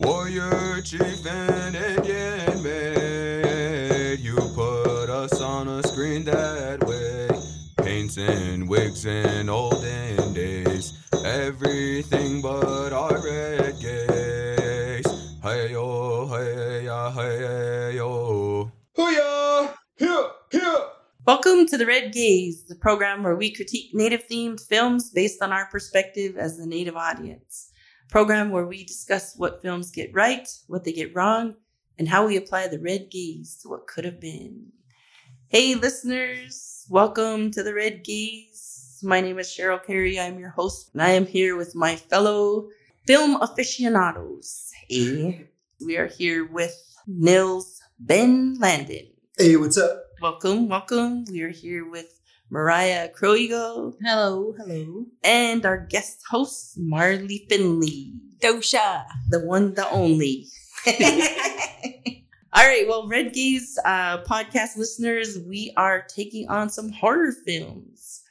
[0.00, 7.28] Warrior chief and Indian maid, you put us on a screen that way.
[7.76, 15.38] Paints and wigs in olden days, everything but our red gaze.
[15.40, 18.72] Hey yo, hey ya, hey yo.
[18.96, 19.74] Hoo-yah!
[19.96, 20.86] Here, here!
[21.24, 25.52] Welcome to the Red Gaze, the program where we critique Native themed films based on
[25.52, 27.70] our perspective as the Native audience.
[28.14, 31.56] Program where we discuss what films get right, what they get wrong,
[31.98, 34.70] and how we apply the red gaze to what could have been.
[35.48, 39.00] Hey, listeners, welcome to the Red Gaze.
[39.02, 40.20] My name is Cheryl Carey.
[40.20, 42.68] I'm your host, and I am here with my fellow
[43.04, 44.70] film aficionados.
[44.88, 45.48] Hey,
[45.84, 49.08] we are here with Nils Ben Landon.
[49.36, 50.04] Hey, what's up?
[50.22, 51.24] Welcome, welcome.
[51.32, 55.06] We are here with Mariah Croigo Hello, hello.
[55.22, 59.04] and our guest host, Marley Finley, Dosha.
[59.30, 60.46] the one, the only.
[62.56, 68.22] All right, well, Red Gaze uh, podcast listeners, we are taking on some horror films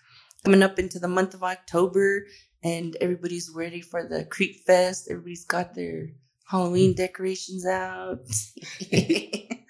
[0.45, 2.25] coming up into the month of October,
[2.63, 5.07] and everybody's ready for the Creep Fest.
[5.09, 6.09] Everybody's got their
[6.47, 8.19] Halloween decorations out.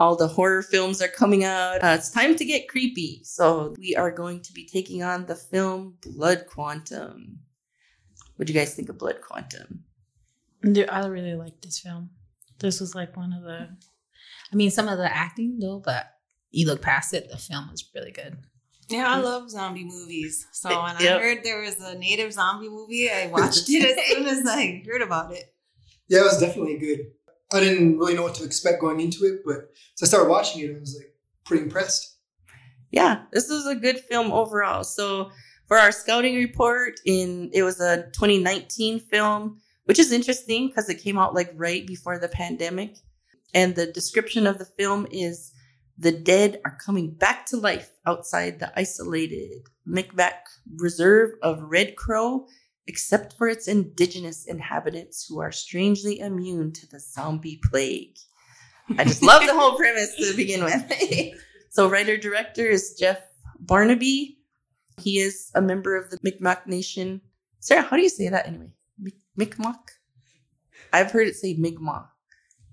[0.00, 1.84] All the horror films are coming out.
[1.84, 3.20] Uh, it's time to get creepy.
[3.22, 7.40] So, we are going to be taking on the film Blood Quantum.
[8.36, 9.84] What do you guys think of Blood Quantum?
[10.62, 12.10] Dude, I really like this film.
[12.58, 13.68] This was like one of the.
[14.52, 16.06] I mean, some of the acting though, but
[16.50, 18.38] you look past it, the film was really good.
[18.88, 20.46] Yeah, I love zombie movies.
[20.52, 21.16] So when Yep.
[21.18, 24.82] I heard there was a native zombie movie, I watched it as soon as I
[24.86, 25.44] heard about it.
[26.08, 27.00] Yeah, it was definitely good.
[27.52, 30.62] I didn't really know what to expect going into it, but so I started watching
[30.62, 30.76] it.
[30.76, 32.16] I was like pretty impressed.
[32.90, 34.84] yeah, this was a good film overall.
[34.84, 35.30] So
[35.66, 41.02] for our scouting report, in it was a 2019 film, which is interesting because it
[41.02, 42.96] came out like right before the pandemic.
[43.52, 45.52] And the description of the film is
[45.98, 50.46] the dead are coming back to life outside the isolated Micmac
[50.76, 52.46] Reserve of Red Crow,
[52.90, 58.16] except for its indigenous inhabitants who are strangely immune to the zombie plague.
[58.98, 60.82] I just love the whole premise to begin with.
[61.70, 63.20] so, writer director is Jeff
[63.60, 64.38] Barnaby.
[64.98, 67.20] He is a member of the Mi'kmaq Nation.
[67.60, 68.72] Sarah, how do you say that anyway?
[69.36, 69.78] Mi'kmaq?
[70.92, 72.08] I've heard it say Mi'kmaq.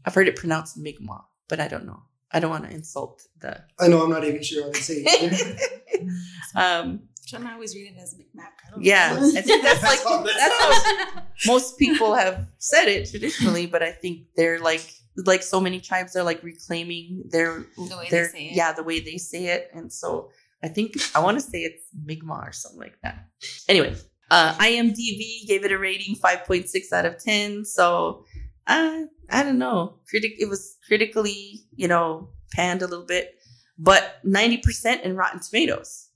[0.04, 2.02] I've heard it pronounced Mi'kmaq, but I don't know.
[2.32, 3.64] I don't want to insult the.
[3.80, 6.10] I know I'm not even sure how to say it.
[6.56, 8.54] um, Shouldn't I always read it as Micmac?
[8.66, 9.28] I don't yeah, know.
[9.38, 10.84] I think that's like That's all- that's that's
[11.14, 14.86] how most people have said it traditionally, but I think they're like
[15.26, 18.56] like so many tribes are like reclaiming their The way they their say it.
[18.56, 20.30] yeah the way they say it, and so
[20.64, 23.28] I think I want to say it's Mi'kmaq or something like that.
[23.68, 23.94] Anyway,
[24.32, 27.66] uh, IMDb gave it a rating five point six out of ten.
[27.66, 28.24] So
[28.68, 33.36] uh, I don't know, critic it was critically you know panned a little bit,
[33.78, 36.07] but ninety percent in Rotten Tomatoes.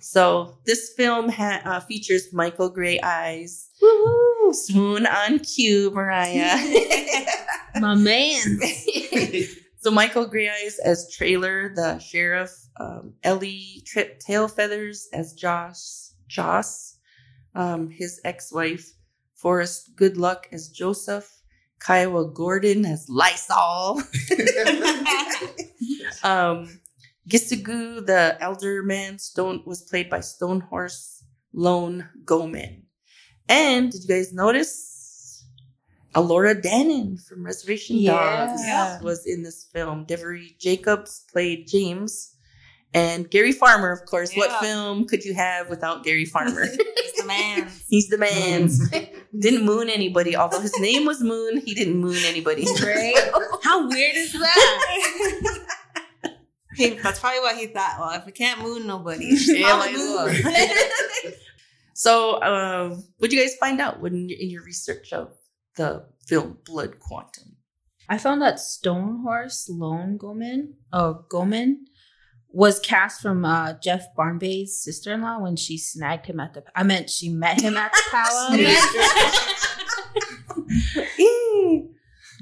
[0.00, 3.68] So this film ha- uh, features Michael Greyeyes,
[4.52, 6.56] swoon on cue, Mariah.
[7.80, 8.38] My man.
[9.78, 16.98] so Michael Greyeyes as Traylor, the sheriff, um, Ellie Trip Tailfeathers as Josh, Joss,
[17.54, 18.92] um, his ex-wife,
[19.34, 21.42] Forrest Goodluck as Joseph,
[21.80, 24.02] Kiowa Gordon as Lysol,
[26.22, 26.80] um,
[27.28, 32.82] Gisigu, the elder man, Stone was played by Stonehorse Lone Goeman.
[33.48, 35.44] And did you guys notice?
[36.14, 38.46] Elora Danan from Reservation Yeah.
[38.46, 39.00] Dogs Yeah.
[39.02, 40.06] was in this film.
[40.06, 42.32] Devery Jacobs played James.
[42.94, 44.32] And Gary Farmer, of course.
[44.34, 46.64] What film could you have without Gary Farmer?
[46.96, 47.68] He's the man.
[47.88, 48.70] He's the man.
[49.38, 50.34] didn't moon anybody.
[50.34, 52.64] Although his name was Moon, he didn't moon anybody.
[52.82, 53.14] Right?
[53.62, 55.55] How weird is that?
[56.76, 57.96] He- that's probably what he thought.
[57.98, 60.42] Well, if we can't moon nobody, Yeah, I'll moon.
[61.98, 65.32] So, uh, what did you guys find out when in your research of
[65.76, 67.56] the film Blood Quantum?
[68.06, 71.76] I found that Stonehorse Lone Goeman, oh Goeman,
[72.50, 76.64] was cast from uh, Jeff Barnaby's sister-in-law when she snagged him at the.
[76.74, 78.50] I meant she met him at the powwow.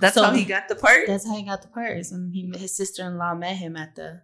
[0.04, 1.06] That's So- how he got the part.
[1.06, 1.96] That's how he got the part.
[1.98, 4.20] is When he his sister-in-law met him at the.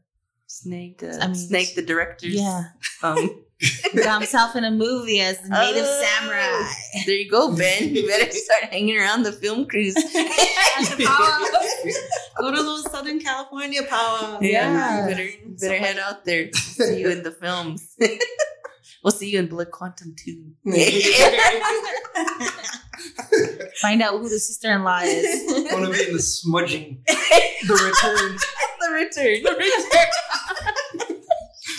[0.53, 2.35] Snake, uh, I mean, Snake, the director's.
[2.35, 2.65] Yeah,
[3.05, 3.45] Um,
[3.95, 6.03] got himself in a movie as the native Oh.
[6.03, 6.73] samurai.
[7.07, 7.95] there you go, Ben.
[7.95, 9.95] You better start hanging around the film crews.
[12.39, 14.43] Go to those Southern California powwows.
[14.43, 15.01] Yeah, Yeah.
[15.03, 16.51] you better, you better head out there.
[16.53, 17.95] See you in the films.
[19.03, 20.53] We'll see you in Blood Quantum 2.
[23.81, 25.25] Find out who the sister in law is.
[25.51, 27.03] I want to be in the smudging.
[27.63, 28.39] The return.
[28.81, 29.43] the return.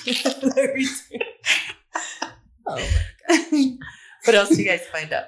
[0.05, 1.21] The return.
[2.67, 2.81] oh my
[3.27, 3.65] gosh.
[4.25, 5.25] What else do you guys find out?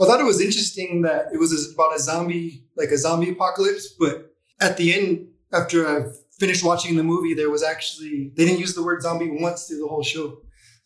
[0.00, 3.88] I thought it was interesting that it was about a zombie, like a zombie apocalypse,
[3.98, 6.06] but at the end, after I
[6.38, 9.80] finished watching the movie, there was actually they didn't use the word zombie once through
[9.80, 10.38] the whole show,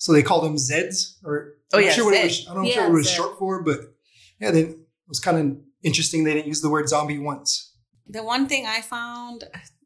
[0.05, 1.15] so they called them Zeds.
[1.25, 2.93] Or Oh, I'm yeah, not sure what it was, I don't know Yeah, what it
[2.93, 3.17] was Zed.
[3.17, 3.79] short for, but
[4.39, 4.77] yeah, they, it
[5.09, 6.25] was kind of interesting.
[6.25, 7.73] They didn't use the word zombie once.
[8.07, 9.45] The one thing I found,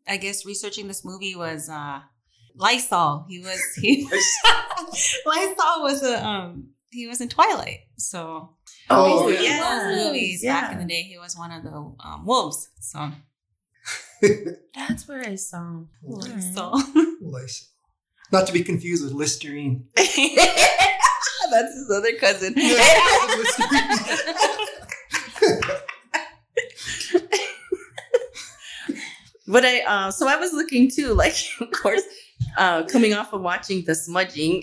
[0.08, 2.00] I guess, researching this movie was uh
[2.56, 3.26] Lysol.
[3.28, 4.02] He was he
[5.26, 7.80] Lysol was a um he was in Twilight.
[7.96, 8.56] So
[8.90, 9.94] Oh, in yeah.
[10.04, 10.60] movies yeah.
[10.60, 12.68] back in the day, he was one of the um, wolves.
[12.80, 13.10] So
[14.74, 15.88] That's where I saw him.
[16.54, 16.80] so
[17.20, 17.62] Lysol.
[18.32, 19.86] Not to be confused with Listerine.
[19.96, 22.54] That's his other cousin.
[29.46, 32.02] But I, uh, so I was looking too, like, of course,
[32.58, 34.62] uh, coming off of watching the smudging,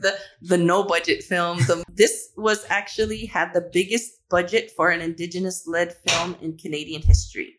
[0.00, 1.58] the the no budget film.
[1.58, 7.02] The, this was actually had the biggest budget for an indigenous led film in Canadian
[7.02, 7.56] history.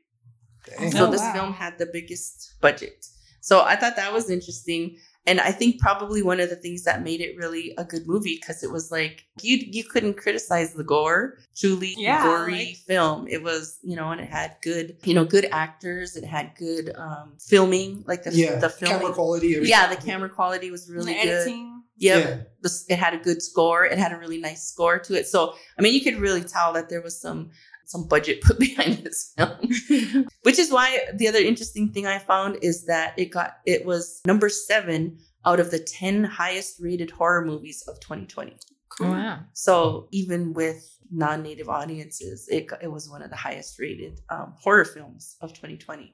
[0.65, 0.91] Dang.
[0.91, 1.33] So Oh, this wow.
[1.33, 3.05] film had the biggest budget.
[3.41, 4.97] So I thought that was interesting.
[5.25, 8.35] And I think probably one of the things that made it really a good movie
[8.39, 13.27] because it was like you you couldn't criticize the gore, truly Yeah, gory like- film.
[13.29, 16.17] It was you know, and it had good you know good actors.
[16.17, 18.99] It had good um, filming, like the yeah, the filming.
[18.99, 19.55] camera quality.
[19.55, 19.69] everything.
[19.69, 21.29] yeah, the camera quality was really the good.
[21.29, 21.69] editing.
[21.97, 22.25] Yep.
[22.63, 22.69] Yeah.
[22.89, 23.85] It had a good score.
[23.85, 25.27] It had a really nice score to it.
[25.27, 27.51] So I mean, you could really tell that there was some
[27.85, 30.27] some budget put behind this film.
[30.43, 34.21] Which is why the other interesting thing I found is that it got it was
[34.25, 38.55] number seven out of the ten highest rated horror movies of 2020.
[38.99, 39.39] Wow.
[39.53, 44.85] So even with non-native audiences, it it was one of the highest rated um, horror
[44.85, 46.13] films of 2020.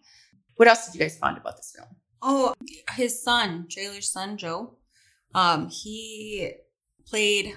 [0.55, 1.89] What else did you guys find about this film?
[2.21, 2.53] Oh,
[2.91, 4.75] his son, Jailer's son, Joe.
[5.33, 6.51] Um, he
[7.07, 7.55] played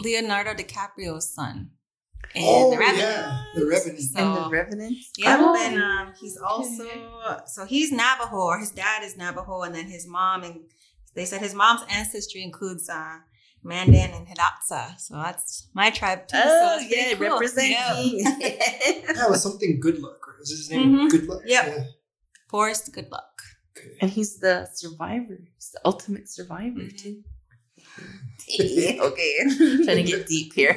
[0.00, 1.70] Leonardo DiCaprio's son.
[2.34, 2.98] In Oh, The Revenant.
[2.98, 4.00] yeah, The Revenant.
[4.00, 4.96] So- and the Revenant.
[5.16, 6.84] Yeah, Oh, and um, he's also
[7.46, 10.60] so he's Navajo, or his dad is Navajo, and then his mom and
[11.14, 13.18] they said his mom's ancestry includes uh,
[13.62, 15.00] Mandan and Hidatsa.
[15.00, 16.36] So that's my tribe too.
[16.36, 17.38] so Oh it's pretty yeah, cool.
[17.38, 18.24] representing.
[19.16, 20.20] That was something good luck.
[20.26, 20.38] Right?
[20.40, 21.10] Was his name Mhm.
[21.10, 21.40] Goodluck?
[21.46, 21.64] Yep.
[21.66, 21.84] Yeah.
[22.50, 23.32] Forrest, Goodluck.
[23.78, 23.96] Okay.
[24.02, 25.38] and he's the survivor.
[25.56, 26.98] He's the ultimate survivor Mhm.
[27.02, 27.22] too.
[29.08, 29.38] okay,
[29.84, 30.76] trying to get deep here.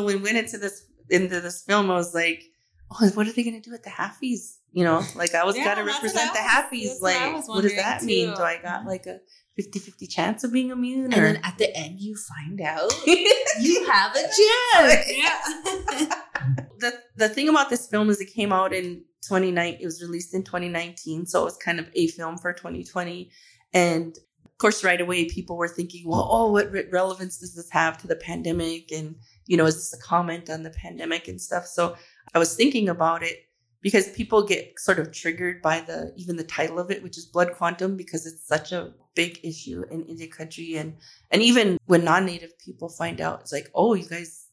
[0.00, 2.42] But when we went into this into this film, I was like,
[2.90, 5.56] "Oh, what are they going to do with the halfies?" You know, like I was
[5.56, 6.88] Yeah, got to represent the halfies.
[6.88, 8.28] that's what Like, what does that wondering, mean?
[8.30, 8.36] too.
[8.36, 9.20] Do I got like a
[9.58, 11.04] 50-50 chance of being immune?
[11.12, 15.04] And Or then at the end, you find out you have a gem.
[15.22, 16.14] Yeah.
[16.78, 20.34] the the thing about this film is it came out in 2019 it was released
[20.34, 23.30] in 2019 so it was kind of a film for 2020
[23.72, 27.70] and of course right away people were thinking well oh what re- relevance does this
[27.70, 29.16] have to the pandemic and
[29.46, 31.96] you know is this a comment on the pandemic and stuff so
[32.34, 33.44] i was thinking about it
[33.82, 37.26] because people get sort of triggered by the even the title of it which is
[37.26, 40.94] blood quantum because it's such a big issue in indian country and
[41.30, 44.46] and even when non-native people find out it's like oh you guys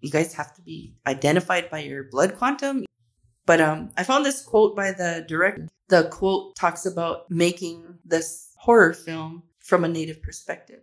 [0.00, 2.84] you guys have to be identified by your blood quantum.
[3.46, 5.68] But um, I found this quote by the director.
[5.88, 10.80] The quote talks about making this horror film from a native perspective.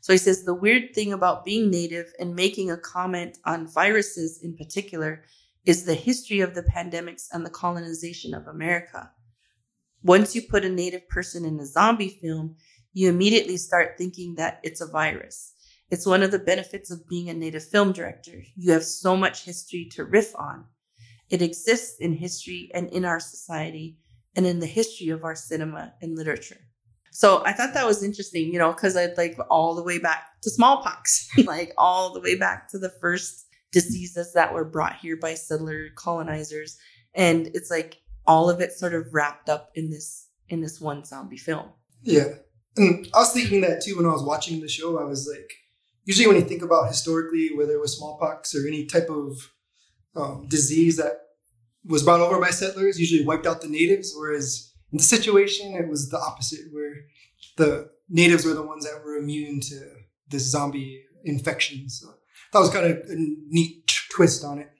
[0.00, 4.40] So he says the weird thing about being native and making a comment on viruses
[4.42, 5.24] in particular
[5.64, 9.10] is the history of the pandemics and the colonization of America.
[10.02, 12.56] Once you put a native person in a zombie film,
[12.92, 15.52] you immediately start thinking that it's a virus.
[15.90, 18.42] It's one of the benefits of being a native film director.
[18.56, 20.66] You have so much history to riff on.
[21.30, 23.98] It exists in history and in our society
[24.36, 26.67] and in the history of our cinema and literature.
[27.18, 30.40] So I thought that was interesting, you know, because I'd like all the way back
[30.42, 35.16] to smallpox, like all the way back to the first diseases that were brought here
[35.16, 36.78] by settler colonizers.
[37.14, 41.04] And it's like all of it sort of wrapped up in this in this one
[41.04, 41.70] zombie film.
[42.02, 42.34] Yeah.
[42.76, 45.00] And I was thinking that too when I was watching the show.
[45.00, 45.50] I was like,
[46.04, 49.36] usually when you think about historically, whether it was smallpox or any type of
[50.14, 51.18] um, disease that
[51.84, 54.14] was brought over by settlers, usually wiped out the natives.
[54.16, 56.94] Whereas in the situation, it was the opposite, where
[57.56, 59.80] the natives were the ones that were immune to
[60.28, 61.88] this zombie infection.
[61.88, 62.06] So
[62.52, 63.14] that was kind of a
[63.48, 64.70] neat twist on it.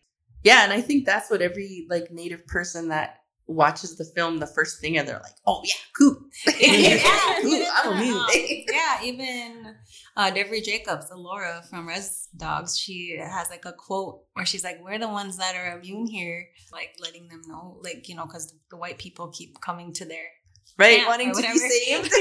[0.44, 4.46] Yeah, and I think that's what every like native person that watches the film the
[4.46, 6.16] first thing and they're like, "Oh yeah, cool,
[6.60, 7.02] yeah,
[7.40, 8.26] cool, even, I'm a mute." um,
[8.70, 9.74] yeah, even
[10.16, 14.78] uh, Devery Jacobs, Laura from Res Dogs, she has like a quote where she's like,
[14.82, 18.54] "We're the ones that are immune here," like letting them know, like you know, because
[18.70, 20.26] the white people keep coming to their
[20.78, 22.12] right, wanting to be saved.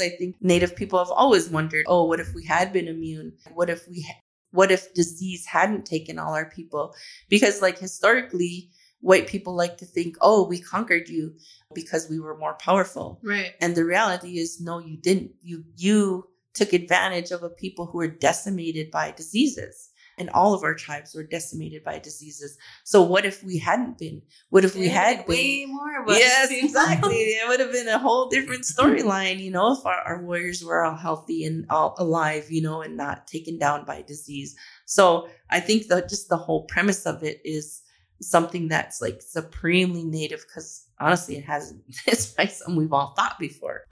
[0.00, 3.32] I think Native people have always wondered, oh, what if we had been immune?
[3.54, 6.94] What if we, ha- what if disease hadn't taken all our people?
[7.28, 8.70] Because like historically,
[9.04, 11.34] white people like to think, oh, we conquered you
[11.74, 13.20] because we were more powerful.
[13.22, 13.52] Right.
[13.60, 15.32] And the reality is, no, you didn't.
[15.42, 19.90] You you took advantage of a people who were decimated by diseases.
[20.16, 22.56] And all of our tribes were decimated by diseases.
[22.84, 24.22] So what if we hadn't been?
[24.50, 25.36] What if we had been been?
[25.36, 26.18] way more of us.
[26.20, 27.16] Yes, exactly.
[27.16, 30.84] It would have been a whole different storyline, you know, if our, our warriors were
[30.84, 34.54] all healthy and all alive, you know, and not taken down by disease.
[34.86, 37.82] So I think that just the whole premise of it is
[38.20, 41.82] something that's like supremely native because honestly, it hasn't.
[42.06, 43.84] It's by something we've all thought before.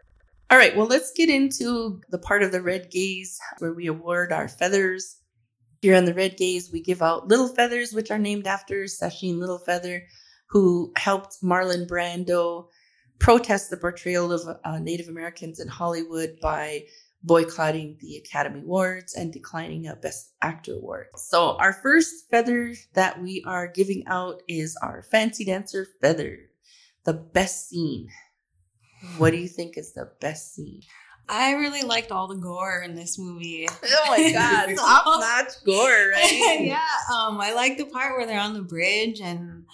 [0.50, 4.32] All right, well, let's get into the part of the Red Gaze where we award
[4.32, 5.16] our feathers.
[5.80, 9.38] Here on the Red Gaze, we give out little feathers, which are named after Sacheen
[9.38, 10.02] Littlefeather,
[10.46, 12.66] who helped Marlon Brando
[13.18, 16.84] protest the portrayal of uh, Native Americans in Hollywood by
[17.22, 21.06] boycotting the Academy Awards and declining a Best Actor award.
[21.16, 26.38] So, our first feather that we are giving out is our Fancy Dancer feather,
[27.04, 28.08] the best scene.
[29.18, 30.82] What do you think is the best scene?
[31.28, 33.68] I really liked all the gore in this movie.
[33.84, 36.58] Oh my God, top notch gore, right?
[36.60, 36.80] yeah,
[37.12, 39.64] um, I like the part where they're on the bridge and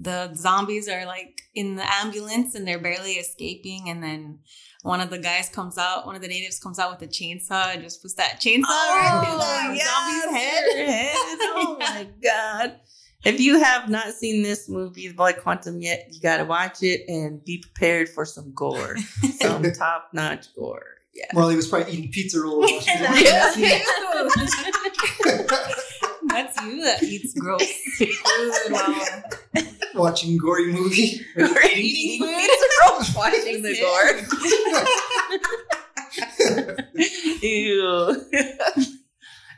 [0.00, 4.40] the zombies are like in the ambulance and they're barely escaping, and then
[4.82, 7.74] one of the guys comes out, one of the natives comes out with a chainsaw
[7.74, 10.64] and just puts that chainsaw oh, right through the yes, zombie's head.
[10.76, 11.14] your head.
[11.14, 12.78] Oh my God.
[13.24, 16.82] If you have not seen this movie, The Blood Quantum, yet, you got to watch
[16.82, 18.96] it and be prepared for some gore,
[19.40, 20.84] some top notch gore.
[21.12, 21.26] Yeah.
[21.34, 22.70] Marley was probably eating pizza rolls.
[26.44, 26.54] while she was watching Yeah.
[26.54, 26.56] that scene.
[26.56, 27.62] That's you that eats gross
[27.98, 28.94] food while
[30.04, 31.20] watching gory movie.
[31.36, 32.36] We're Eating eating food?
[32.36, 34.14] pizza rolls, watching the gore.
[37.42, 38.16] Ew.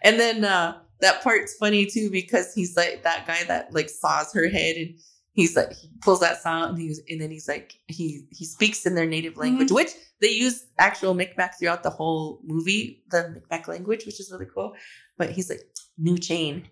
[0.02, 4.32] and then uh, that part's funny too because he's like that guy that like saws
[4.34, 4.98] her head and
[5.32, 8.84] he's like he pulls that saw and he's and then he's like he he speaks
[8.86, 13.68] in their native language, which they use actual Micmac throughout the whole movie, the Micmac
[13.68, 14.74] language, which is really cool.
[15.16, 15.62] But he's like
[16.00, 16.66] new chain,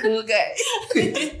[0.00, 0.52] cool guy.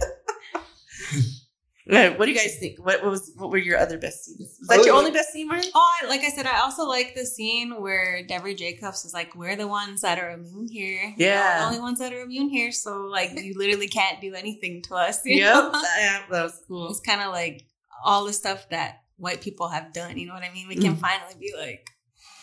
[1.84, 2.78] What do you guys think?
[2.78, 4.56] What, what was what were your other best scenes?
[4.60, 5.68] Was that Oh, your only best scene, Martin?
[5.74, 9.34] Oh, I, like I said, I also like the scene where Devery Jacobs is like,
[9.34, 11.12] "We're the ones that are immune here.
[11.18, 11.58] We're Yeah.
[11.58, 12.70] the only ones that are immune here.
[12.70, 15.22] So like, you literally can't do anything to us.
[15.26, 15.70] you Yep, know?
[15.72, 16.88] that, that was cool.
[16.90, 17.64] It's kind of like
[18.04, 20.16] all the stuff that white people have done.
[20.16, 20.68] You know what I mean?
[20.68, 21.00] We can Mhm.
[21.00, 21.84] finally be like,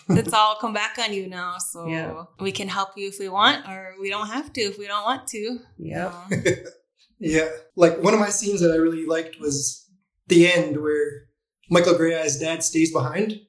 [0.10, 1.58] it's all come back on you now.
[1.58, 2.24] So Yeah.
[2.40, 5.04] we can help you if we want, or we don't have to if we don't
[5.04, 5.38] want to.
[5.38, 6.12] you Yep.
[6.12, 6.38] know?
[6.38, 6.44] Um,
[7.20, 9.88] yeah, like one of my scenes that I really liked was
[10.28, 11.26] the end where
[11.70, 13.40] Michael Greyeyes' dad stays behind,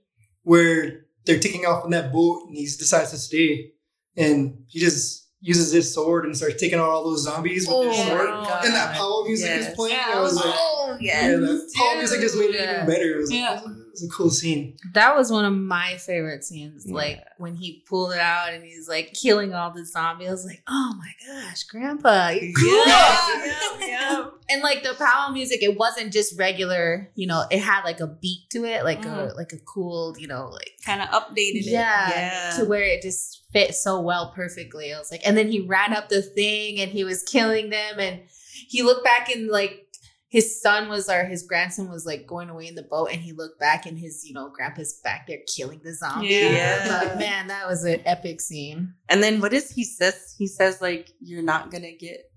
[0.43, 3.73] where they're taking off on that boat and he decides to stay,
[4.17, 7.99] and he just uses his sword and starts taking out all those zombies with his
[7.99, 8.29] Oh sword.
[8.29, 8.65] my God.
[8.67, 9.69] And that power music Yes.
[9.71, 9.97] is playing.
[9.97, 13.15] Yeah, I was like, Oh yeah, that power music just made it even better.
[13.15, 13.61] It was, Yeah.
[13.65, 14.77] Oh it was a cool scene.
[14.95, 16.85] That was one of my favorite scenes.
[16.87, 16.95] Yeah.
[16.95, 20.29] Like when he pulled it out and he's like killing all the zombies.
[20.29, 22.69] I was like, oh my gosh, Grandpa, you're cool.
[22.87, 24.27] Yeah, yeah, yeah.
[24.49, 27.11] And like the power music, it wasn't just regular.
[27.15, 29.37] You know, it had like a beat to it, like a Mhm.
[29.37, 31.67] like a cool, you know, like Kind of updated it.
[31.67, 32.57] yeah, Yeah.
[32.59, 34.93] to where it just fit so well perfectly.
[34.93, 37.99] I was like, and then he ran up the thing and he was killing them,
[37.99, 38.21] and
[38.69, 39.87] he looked back and like
[40.31, 43.33] his son was or his grandson was like going away in the boat, and he
[43.33, 46.41] looked back and his you know grandpa's back there killing the zombies.
[46.41, 46.85] Yeah.
[46.87, 48.95] But man, that was an epic scene.
[49.09, 50.35] And then what is he says?
[50.39, 52.31] He says like you're not gonna get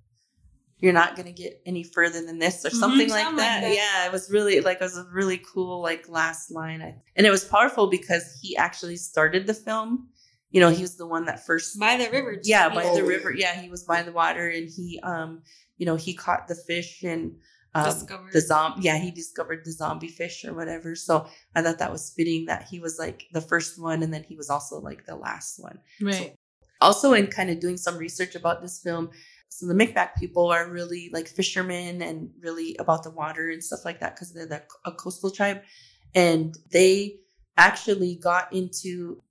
[0.79, 3.62] you're not gonna get any further than this or Mhm, something like something like that.
[3.62, 3.73] that.
[3.75, 6.81] Yeah, it was really like it was a really cool like last line.
[6.81, 10.09] I, and it was powerful because he actually started the film.
[10.50, 12.38] You know, he was the one that first By the river.
[12.43, 15.41] yeah by Oh, the river yeah he was by the water and he um
[15.77, 17.33] you know he caught the fish and
[17.75, 18.32] um, Discovered.
[18.34, 21.25] the zombie yeah he discovered the zombie fish or whatever so
[21.56, 24.36] i thought that was fitting that he was like the first one and then he
[24.36, 26.36] was also like the last one Right.
[26.82, 29.10] also in kind of doing some research about this film
[29.50, 33.86] so the Micmac people are really like fishermen and really about the water and stuff
[33.86, 35.62] like that because they're the, a coastal tribe
[36.15, 37.20] and they
[37.58, 39.22] actually got into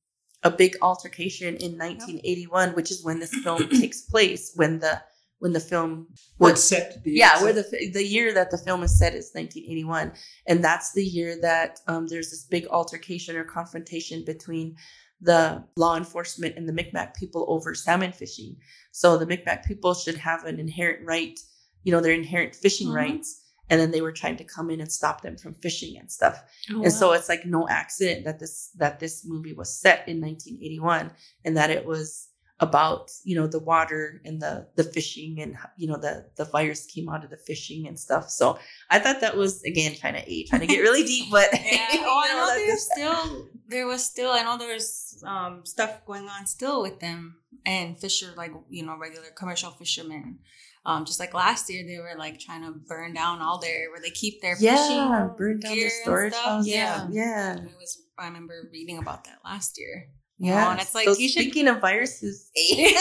[0.45, 5.01] a big altercation in 1981 which is when this film takes place when the
[5.43, 6.07] when the film
[6.41, 7.03] it's set.
[7.03, 10.13] The yeah, where the the year that the film is set is 1981,
[10.47, 14.77] and that's the year that um, there's this big altercation or confrontation between
[15.21, 18.55] the law enforcement and the Micmac people over salmon fishing.
[18.93, 21.37] So the Micmac people should have an inherent right,
[21.83, 22.95] you know, their inherent fishing Mhm.
[22.95, 26.09] rights, and then they were trying to come in and stop them from fishing and
[26.19, 26.41] stuff.
[26.71, 30.21] Oh, And so it's like no accident that this that this movie was set in
[30.21, 31.11] 1981
[31.45, 32.29] and that it was
[32.63, 36.87] about you know the water and the the fishing and you know the the virus
[36.87, 38.31] came out of the fishing and stuff.
[38.31, 41.49] So I thought that was again trying to a trying to get really deep, but
[41.53, 41.89] Yeah.
[42.05, 46.29] Oh, I know, know there's still there was still I know there's um stuff going
[46.29, 50.39] on still with them and fisher like you know regular commercial fishermen.
[50.85, 54.01] Um, just like last year, they were like trying to burn down all their where
[54.01, 56.67] they keep their yeah, fishing burn down gear the and storage house.
[56.67, 58.03] Yeah, yeah, it was.
[58.19, 60.09] I remember reading about that last year.
[60.39, 60.65] Yeah.
[60.65, 62.93] know, and it's like, so you should- speaking of viruses, you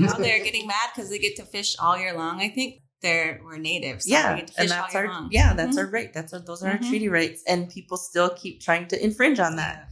[0.00, 2.40] know, they're getting mad because they get to fish all year long.
[2.40, 4.04] I think they're we're natives.
[4.04, 5.28] So yeah, they get to and that's our long.
[5.30, 5.80] yeah, that's Mhm.
[5.84, 6.12] our right.
[6.12, 6.88] That's our those are our Mhm.
[6.88, 9.88] treaty rights, and people still keep trying to infringe on that.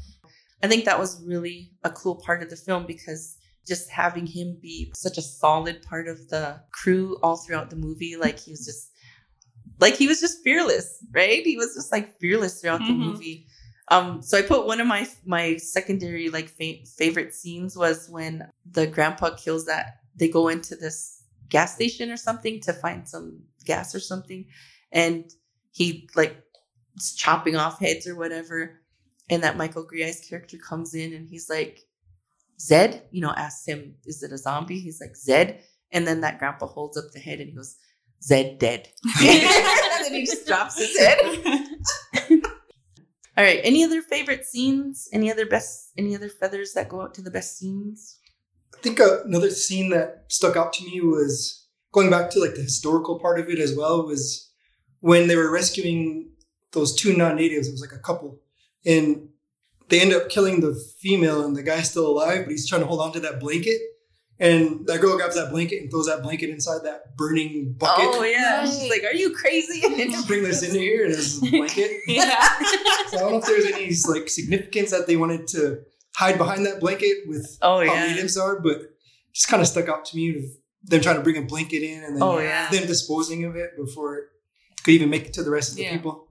[0.62, 3.36] I think that was really a cool part of the film because
[3.66, 8.16] just having him be such a solid part of the crew all throughout the movie,
[8.16, 8.90] like he was just
[9.80, 11.44] like he was just fearless, right?
[11.44, 12.98] He was just like fearless throughout the Mhm.
[12.98, 13.46] movie.
[13.88, 18.48] Um, so I put one of my my secondary like fa- favorite scenes was when
[18.70, 23.42] the grandpa kills that they go into this gas station or something to find some
[23.64, 24.46] gas or something,
[24.92, 25.30] and
[25.72, 26.36] he like
[27.16, 28.80] chopping off heads or whatever,
[29.28, 31.80] and that Michael Grie's character comes in and he's like,
[32.60, 34.80] Zed, you know, asks him, is it a zombie?
[34.80, 35.60] He's like, Zed.
[35.92, 37.76] And then that grandpa holds up the head and he goes,
[38.22, 38.88] Zed dead.
[39.20, 41.18] and then he just drops his head.
[43.36, 43.60] All right.
[43.64, 45.08] Any other favorite scenes?
[45.12, 48.18] Any other best, any other feathers that go out to the best scenes?
[48.74, 52.54] I think uh, another scene that stuck out to me was going back to like
[52.54, 54.50] the historical part of it as well was
[55.00, 56.30] when they were rescuing
[56.72, 57.68] those two non-natives.
[57.68, 58.40] It was like a couple,
[58.84, 59.28] and
[59.88, 62.86] they end up killing the female, and the guy's still alive, but he's trying to
[62.86, 63.80] hold on to that blanket.
[64.40, 68.04] And that girl grabs that blanket and throws that blanket inside that burning bucket.
[68.08, 68.58] Oh, yeah.
[68.58, 68.68] Right.
[68.68, 69.80] She's like, are you crazy?
[70.10, 71.90] Just bring this in here, and a blanket.
[72.08, 72.48] yeah.
[73.10, 75.82] So I don't know if there's any like significance that they wanted to
[76.16, 78.06] hide behind that blanket with oh, how yeah.
[78.08, 78.78] natives are, but
[79.32, 80.44] just kind of stuck out to me of
[80.82, 82.68] them trying to bring a blanket in and then Oh, yeah.
[82.70, 84.24] them disposing of it before it
[84.82, 85.92] could even make it to the rest of the Yeah.
[85.96, 86.26] people.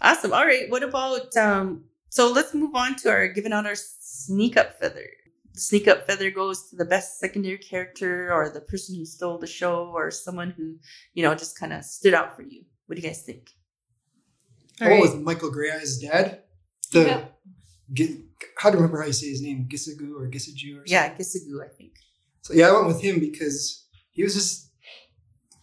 [0.00, 0.32] Awesome.
[0.32, 0.70] All right.
[0.70, 5.08] What about um so let's move on to our giving out our sneak up feather.
[5.56, 9.38] The sneak up feather goes to the best secondary character or the person who stole
[9.38, 10.76] the show or someone who,
[11.14, 12.64] you know, just kind of stood out for you.
[12.86, 13.50] What do you guys think?
[14.82, 15.00] All oh, right.
[15.00, 16.42] with Michael Gray's dad,
[16.92, 17.24] the Yeah.
[17.90, 18.24] Gi-
[18.58, 20.92] how do I remember how you say his name, Gisagu or Gisaju or something.
[20.92, 21.92] Yeah, Gisagu, I think.
[22.42, 24.65] So yeah, I went with him because he was just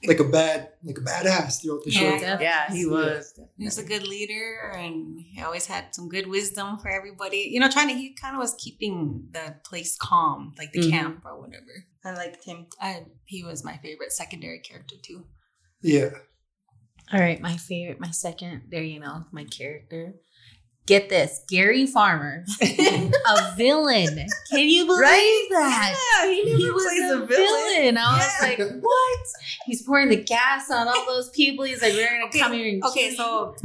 [0.07, 2.03] like a bad, like a badass throughout the show.
[2.03, 2.19] Yeah.
[2.19, 2.45] Definitely.
[2.45, 3.39] Yeah, he was.
[3.57, 7.49] He was a good leader and he always had some good wisdom for everybody.
[7.51, 10.89] You know, trying to, he kind of was keeping the place calm, like the Mhm.
[10.91, 11.85] camp or whatever.
[12.03, 12.67] I liked him.
[12.81, 15.25] I, he was my favorite secondary character too.
[15.81, 16.09] Yeah.
[17.11, 20.13] All right, my favorite, my second, there you know, my character.
[20.85, 24.25] Get this, Gary Farmer, a villain.
[24.51, 25.47] Can you believe Right?
[25.51, 25.95] that?
[26.25, 27.97] Yeah, he never He was plays a villain.
[27.97, 29.19] I was like, what?
[29.65, 31.63] He's pouring the gas on all those people.
[31.63, 33.55] He's like, we're gonna Okay, come here and Okay, so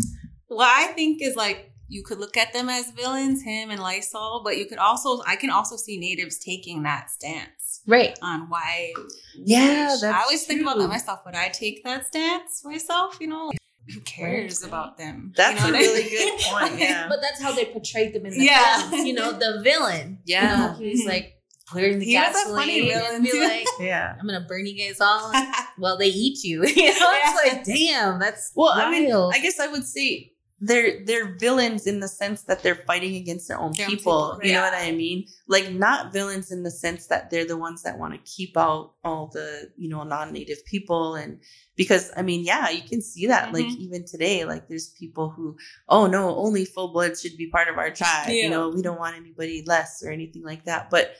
[0.46, 4.42] what I think is like you could look at them as villains, him and Lysol,
[4.44, 8.92] but you could also I can also see natives taking that stance right, on why.
[9.34, 11.20] Yeah, I always think about that myself.
[11.26, 13.16] Would I take that stance myself?
[13.20, 13.50] You know,
[13.92, 15.32] who cares about them?
[15.36, 16.36] That's you know a what I really mean?
[16.36, 16.78] good point.
[16.78, 17.06] Yeah.
[17.08, 18.88] but that's how they portrayed them in the Yeah.
[18.90, 19.06] films.
[19.06, 20.18] You know, the villain.
[20.26, 20.50] Yeah.
[20.50, 21.34] you know, he was like
[21.68, 23.42] pouring the He was a gasoline funny and be too.
[23.42, 24.14] like, yeah.
[24.20, 25.32] I'm gonna burn you guys all.
[25.78, 26.64] Well, they eat you.
[26.66, 29.12] you know, it's like, damn, that's Well, I mean.
[29.12, 33.46] I guess I would say they're they're villains in the sense that they're fighting against
[33.46, 34.30] their own Their own people.
[34.32, 34.70] people, You know yeah.
[34.72, 35.26] what I mean?
[35.46, 38.94] Like not villains in the sense that they're the ones that want to keep out
[39.04, 41.40] all the you know non-native people and
[41.76, 43.76] because I mean, yeah, you can see that like Mhm.
[43.76, 45.56] even today, like there's people who
[45.88, 48.30] oh no, only full blood should be part of our tribe.
[48.30, 50.90] You know, we don't want anybody less or anything like that.
[50.90, 51.14] But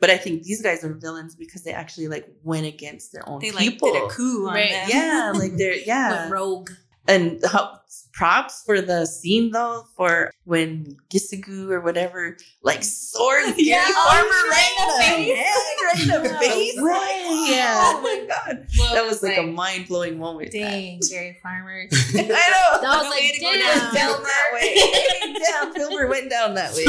[0.00, 3.38] but I think these guys are villains because they actually like went against their own
[3.38, 3.60] people.
[3.60, 4.70] they like did a coup on Right.
[4.72, 4.88] them.
[4.90, 6.70] yeah, like they're yeah Went rogue.
[7.06, 7.78] and how,
[8.12, 14.08] props for the scene though for when Gisagu or whatever like swords Yeah, Gary oh,
[14.10, 16.78] Farmer right right in in the the head, right in the face.
[16.82, 17.18] Right.
[17.48, 17.52] Yeah.
[17.52, 17.80] Yeah.
[17.84, 18.66] Oh my god.
[18.78, 20.52] Well, That was like a mind blowing moment.
[20.52, 21.86] dang, Gary Farmer.
[21.90, 22.22] I know.
[22.22, 23.94] That was No like, way damn, down.
[23.94, 25.38] down that way.
[25.38, 26.84] Damn, Filbert went down that way.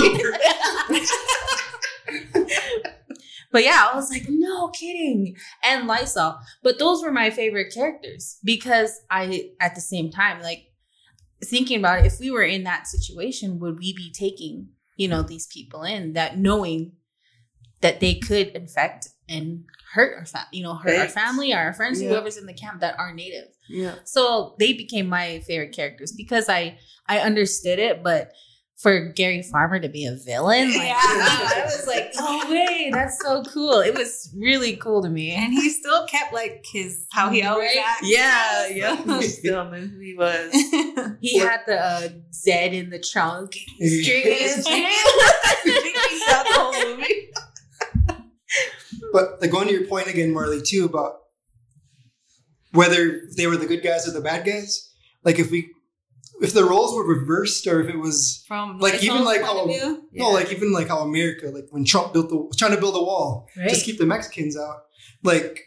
[3.51, 5.35] But yeah, I was like, no kidding.
[5.63, 6.39] And Lysol.
[6.63, 10.65] But those were my favorite characters because I, at the same time, like
[11.43, 15.21] thinking about it, if we were in that situation, would we be taking, you know,
[15.21, 16.93] these people in that knowing
[17.81, 22.01] that they could infect and hurt our family, you know, hurt our family, our friends,
[22.01, 22.09] Yeah.
[22.09, 23.47] whoever's in the camp that are native.
[23.69, 23.95] Yeah.
[24.05, 28.31] So they became my favorite characters because I I understood it, but
[28.83, 30.95] for Gary Farmer to be a villain, like, Yeah.
[30.99, 33.79] I was like, oh wait, that's so cool.
[33.79, 35.31] It was really cool to me.
[35.31, 37.83] And he still kept like his how he always Right?
[37.87, 38.09] acts.
[38.09, 39.19] Yeah, yeah.
[39.21, 40.51] Still, who he was.
[41.21, 44.89] He had the uh, Zed in the trunk, stringing his Drinking chain.
[45.63, 47.29] the whole movie.
[49.13, 51.19] But like going to your point again, Marley, too about
[52.71, 54.91] whether they were the good guys or the bad guys.
[55.23, 55.69] Like if we,
[56.43, 59.57] if the roles were reversed, or if it was From Like, even like point of
[59.57, 60.03] how- view.
[60.13, 63.01] no, like even like how America, like when Trump built the trying to build a
[63.03, 63.69] wall, Right.
[63.69, 64.77] just keep the Mexicans out.
[65.23, 65.59] Like,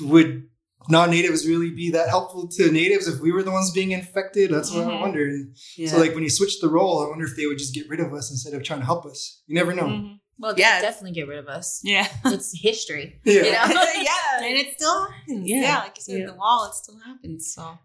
[0.00, 0.48] would
[0.88, 4.50] non-natives really be that helpful to natives if we were the ones being infected?
[4.52, 5.00] That's what I Mhm.
[5.00, 5.24] wonder.
[5.26, 5.90] And Yeah.
[5.90, 8.00] So like when you switch the role, I wonder if they would just get rid
[8.00, 9.42] of us instead of trying to help us.
[9.46, 9.84] You never know.
[9.88, 10.20] Mhm.
[10.38, 10.76] Well, Yeah.
[10.76, 11.80] yeah, definitely get rid of us.
[11.82, 12.06] Yeah.
[12.26, 13.20] It's history.
[13.24, 13.42] Yeah.
[13.68, 13.82] You know?
[14.10, 14.44] yeah.
[14.46, 15.48] And it still happens.
[15.48, 15.60] Yeah.
[15.62, 15.78] Yeah.
[15.78, 16.26] like you said, Yeah.
[16.26, 17.52] the wall, it still happens.
[17.54, 17.78] So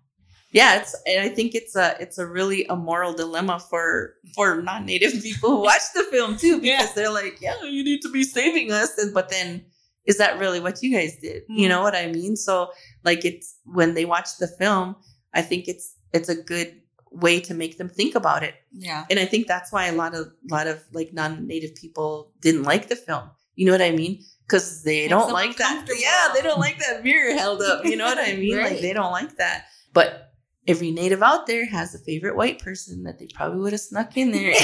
[0.51, 4.61] Yeah, it's and I think it's a it's a really a moral dilemma for for
[4.61, 6.91] non-native people who watch the film too because Yeah.
[6.95, 9.65] they're like, yeah, you need to be saving us, and but then
[10.05, 11.43] is that really what you guys did?
[11.47, 11.69] You Mhm.
[11.69, 12.35] know what I mean?
[12.35, 12.71] So
[13.03, 14.95] like it's when they watch the film,
[15.33, 19.05] I think it's it's a good way to make them think about it, yeah.
[19.09, 22.87] and I think that's why a lot of lot of like non-native people didn't like
[22.89, 23.29] the film.
[23.55, 24.23] You know what I mean?
[24.47, 25.87] Because they don't like that.
[25.99, 27.85] Yeah, they don't like that mirror held up.
[27.85, 28.57] You know what I mean?
[28.57, 29.65] Like they don't like that.
[29.93, 30.30] But
[30.67, 34.15] every native out there has a favorite white person that they probably would have snuck
[34.17, 34.53] in there.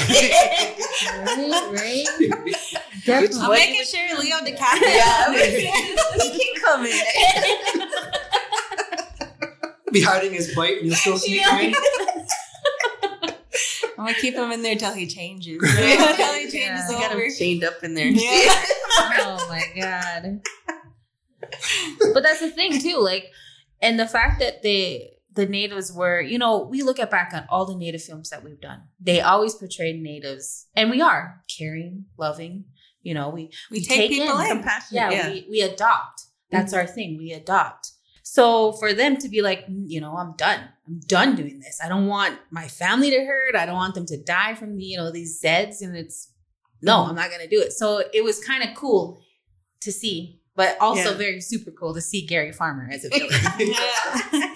[1.00, 2.06] Right, right.
[3.04, 3.40] Definitely.
[3.40, 4.82] I'm What- making sure Leo DiCaprio.
[4.82, 5.32] yeah,
[6.22, 7.00] he can come in.
[9.92, 11.60] Be hiding his bite and you'll still sneak Yeah.
[11.60, 11.74] in.
[13.96, 15.58] I'm gonna keep him in there till he changes.
[15.62, 16.12] Yeah.
[16.16, 16.90] till he changes Yeah.
[16.90, 18.08] You got him chained up in there.
[18.08, 18.52] Yeah.
[19.20, 20.40] oh my god.
[22.12, 23.30] But that's the thing too, like,
[23.80, 27.44] and the fact that they the natives were, you know, we look at back on
[27.48, 28.80] all the native films that we've done.
[29.00, 32.64] They always portrayed natives, and we are caring, loving.
[33.02, 34.48] You know, we We take people in.
[34.48, 34.92] Compassionate.
[34.92, 35.30] yeah, Yeah.
[35.30, 36.24] We, we adopt.
[36.50, 37.16] That's our thing.
[37.18, 37.92] We adopt.
[38.22, 40.60] So for them to be like, "Mm, you know, I'm done.
[40.86, 41.78] I'm done doing this.
[41.82, 43.54] I don't want my family to hurt.
[43.56, 45.80] I don't want them to die from the, you know, these Zeds.
[45.80, 46.32] And it's
[46.82, 47.72] no, I'm not gonna do it.
[47.72, 49.20] So it was kind of cool
[49.80, 51.16] to see, but also Yeah.
[51.26, 53.30] very super cool to see Gary Farmer as a villain.
[53.58, 54.47] Yeah.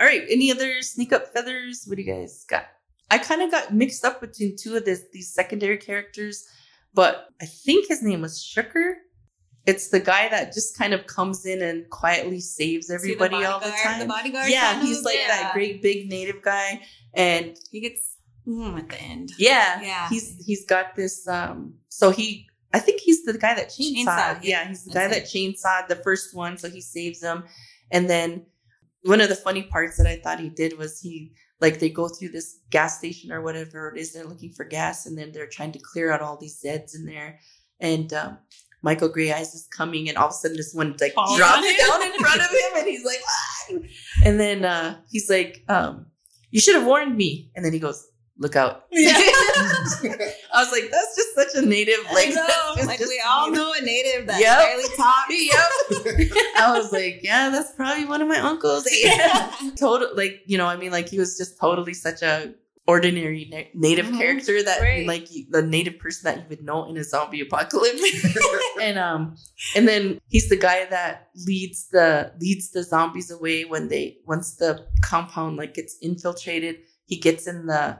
[0.00, 0.22] All right.
[0.30, 1.84] Any other sneak up feathers?
[1.86, 2.64] What do you guys got?
[3.10, 6.44] I kind of got mixed up between two of this, these secondary characters,
[6.94, 8.94] but I think his name was Shooker.
[9.66, 13.70] It's the guy that just kind of comes in and quietly saves everybody all the
[13.84, 14.00] time.
[14.00, 14.48] The bodyguard.
[14.48, 15.26] yeah, he's like Yeah.
[15.28, 16.80] that great big native guy,
[17.14, 19.32] and He gets mm, at the end.
[19.38, 20.08] yeah, Yeah.
[20.08, 21.28] he's he's got this.
[21.28, 24.06] Um, so he, I think he's the guy that chainsawed.
[24.06, 24.62] Chainsaw, yeah.
[24.62, 24.68] yeah.
[24.68, 27.44] he's the guy that That's chainsawed the first one, so he saves him,
[27.90, 28.46] and then
[29.02, 32.08] one of the funny parts that I thought he did was he like they go
[32.08, 35.46] through this gas station or whatever it is they're looking for gas and then they're
[35.46, 37.38] trying to clear out all these Zeds in there.
[37.80, 38.38] And um,
[38.82, 41.62] Michael Greyeyes is coming and all of a sudden this one like Falls drops on
[41.62, 43.74] down in front of him and he's like "Ah!"
[44.24, 46.06] and then uh, he's like um,
[46.50, 47.50] you should have warned me.
[47.54, 48.06] And then he goes
[48.40, 52.86] look out I was like that's just such a native like I know.
[52.86, 54.58] like we all know a native that Yep.
[54.58, 55.28] barely talks.
[56.20, 56.32] Yep.
[56.56, 58.86] I was like, yeah, that's probably one of my uncles.
[59.78, 62.54] Total, like you know, I mean, like he was just totally such a
[62.86, 64.18] ordinary na- native Mhm.
[64.18, 65.06] character that Right.
[65.06, 68.02] like the native person that you would know in a zombie apocalypse.
[68.80, 69.36] and um,
[69.76, 74.56] and then he's the guy that leads the leads the zombies away when they once
[74.56, 76.76] the compound like gets infiltrated.
[77.06, 77.98] He gets in the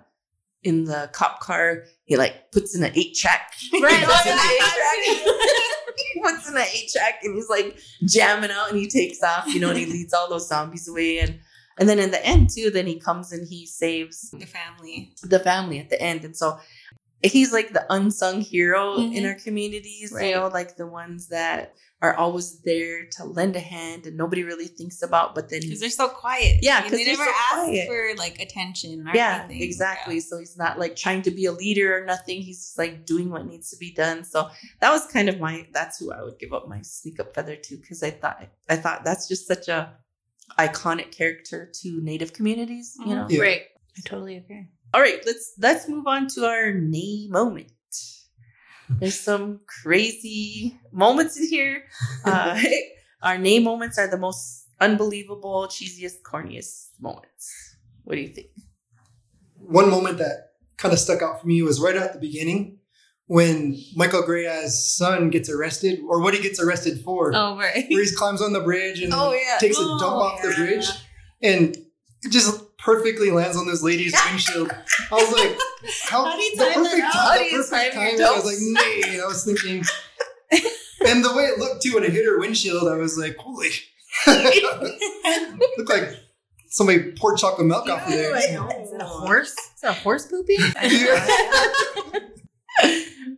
[0.62, 1.84] in the cop car.
[2.04, 3.52] He like puts in an eight track.
[3.82, 4.00] Right.
[4.00, 5.94] He puts in an eight track.
[6.14, 9.46] he puts in an eight track and he's like jamming out and he takes off,
[9.48, 11.38] you know, and he leads all those zombies away and
[11.78, 15.12] and then in the end too, then he comes and he saves the family.
[15.22, 16.24] the family at the end.
[16.24, 16.58] And so
[17.22, 19.28] he's like the unsung hero in Mhm.
[19.28, 20.26] our communities, Right.
[20.28, 24.42] you know, like the ones that are always there to lend a hand and nobody
[24.42, 26.56] really thinks about, but then Because they're so quiet.
[26.62, 27.86] Yeah, And 'cause they they're never so ask quiet.
[27.88, 29.62] for like attention or yeah, anything.
[29.62, 30.14] exactly.
[30.14, 30.20] Yeah.
[30.22, 32.40] So he's not like trying to be a leader or nothing.
[32.40, 34.24] He's just like doing what needs to be done.
[34.24, 34.48] So
[34.80, 37.56] that was kind of my that's who I would give up my sneak up feather
[37.56, 39.92] to because I thought I thought that's just such a
[40.58, 43.16] iconic character to native communities, you Mhm.
[43.16, 43.26] know.
[43.28, 43.40] Yeah.
[43.42, 43.62] Right.
[43.98, 44.66] I totally agree.
[44.94, 47.70] All right, let's let's move on to our nay moment.
[48.98, 51.84] There's some crazy moments in here.
[52.24, 52.60] Uh,
[53.22, 57.76] our name moments are the most unbelievable, cheesiest, corniest moments.
[58.04, 58.48] What do you think?
[59.56, 62.78] One moment that kind of stuck out for me was right at the beginning
[63.26, 67.30] when Michael Gray's son gets arrested, or what he gets arrested for.
[67.32, 67.86] Oh, right.
[67.88, 69.58] Where he climbs on the bridge and Oh, yeah.
[69.60, 70.88] takes a Oh, dump off the bridge
[71.40, 71.76] and
[72.28, 74.70] just perfectly lands on this lady's windshield.
[75.10, 75.58] I was like,
[76.04, 77.12] how, How do you the time that perfect out?
[77.12, 78.26] time, the perfect time your.
[78.28, 79.06] I was like, dumps?
[79.06, 79.20] nay.
[79.20, 79.84] I was thinking,
[81.06, 83.70] and the way it looked too when it hit her windshield, I was like, holy.
[84.26, 86.08] looked like
[86.68, 88.36] somebody poured chocolate milk off of there.
[88.38, 88.82] Yeah, Yeah.
[88.82, 89.52] Is it a horse?
[89.52, 90.60] Is it a horse pooping?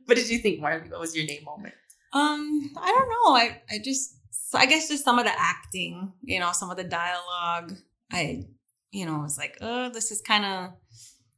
[0.07, 0.89] what did you think, Marley?
[0.89, 1.75] What was your name moment?
[2.13, 3.35] Um, I don't know.
[3.37, 4.17] I I just
[4.55, 7.73] I guess just some of the acting, you know, some of the dialogue.
[8.11, 8.45] I
[8.93, 10.71] you know was like, oh, this is kind of,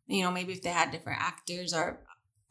[0.07, 2.01] you know, maybe if they had different actors or.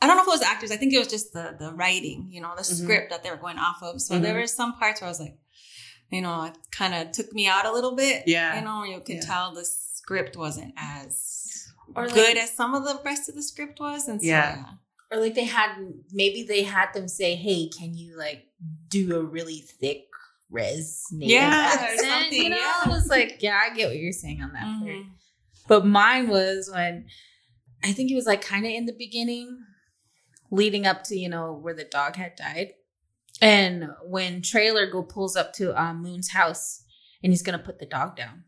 [0.01, 0.69] I don't know if it was actors.
[0.69, 2.81] I think it was just the the writing, you know, the Mhm.
[2.83, 4.01] script that they were going off of.
[4.01, 4.41] So there Mhm.
[4.41, 5.37] were some parts where I was like,
[6.11, 8.23] you know, it kind of took me out a little bit.
[8.27, 8.59] Yeah.
[8.59, 9.21] You know, you could Yeah.
[9.31, 13.43] tell the script wasn't as Or like- good as some of the rest of the
[13.43, 14.09] script was.
[14.09, 14.55] And so, Yeah.
[14.57, 14.71] yeah.
[15.09, 15.69] Or like they had
[16.11, 18.47] maybe they had them say, "Hey, can you like
[18.89, 20.07] do a really thick
[20.53, 22.81] res native Yeah, accent?" You know, yeah.
[22.85, 25.09] I was like, "Yeah, I get what you're saying on that part." Mhm.
[25.67, 27.05] But mine was when
[27.83, 29.57] I think it was like kind of in the beginning,
[30.51, 32.73] leading up to you know where the dog had died,
[33.41, 36.83] and when Traylor go pulls up to um, Moon's house
[37.23, 38.43] and he's gonna put the dog down,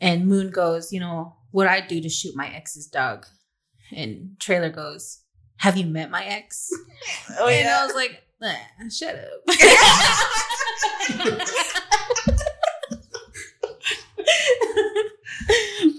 [0.00, 3.26] and Moon goes, you know, what I do to shoot my ex's dog,
[3.94, 5.20] and Traylor goes,
[5.58, 6.68] "Have you met my ex?"
[7.38, 9.42] Oh and I was like, nah, "Shut up."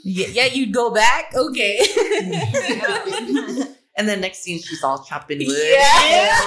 [0.03, 1.33] yeah, yeah, you'd go back.
[1.35, 1.79] Okay.
[3.97, 5.57] and then next scene, she's all chopping wood.
[5.57, 6.39] Yeah.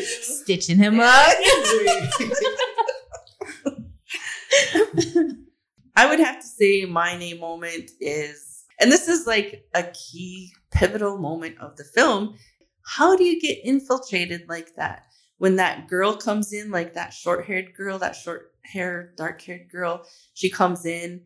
[0.20, 1.34] Stitching him up.
[5.96, 10.52] I would have to say my name moment is, and this is like a key
[10.70, 12.36] pivotal moment of the film.
[12.86, 15.07] How do you get infiltrated like that?
[15.38, 19.68] When that girl comes in, like that short haired girl, that short hair, dark haired
[19.70, 21.22] girl, she comes in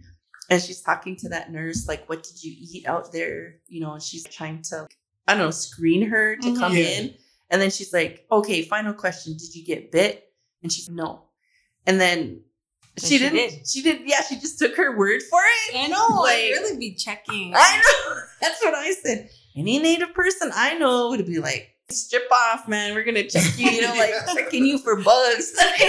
[0.51, 3.57] and she's talking to that nurse, like, what did you eat out there?
[3.69, 4.87] You know, and she's trying to,
[5.27, 6.59] I don't know, screen her to Mhm.
[6.59, 6.85] come Yeah.
[6.85, 7.15] in.
[7.51, 9.37] And then she's like, okay, final question.
[9.37, 10.31] Did you get bit?
[10.63, 11.29] And she's no.
[11.87, 12.43] And then
[12.97, 13.37] Then she she didn't.
[13.37, 13.67] did.
[13.69, 14.01] She did.
[14.05, 15.77] Yeah, she just took her word for it.
[15.77, 16.21] I know.
[16.23, 17.55] Like- I'd really be checking.
[17.57, 18.21] I know.
[18.43, 19.31] That's what I said.
[19.57, 22.95] Any native person I know would be like, strip off, man.
[22.95, 23.71] We're gonna check you.
[23.71, 25.53] You know, like checking you for bugs.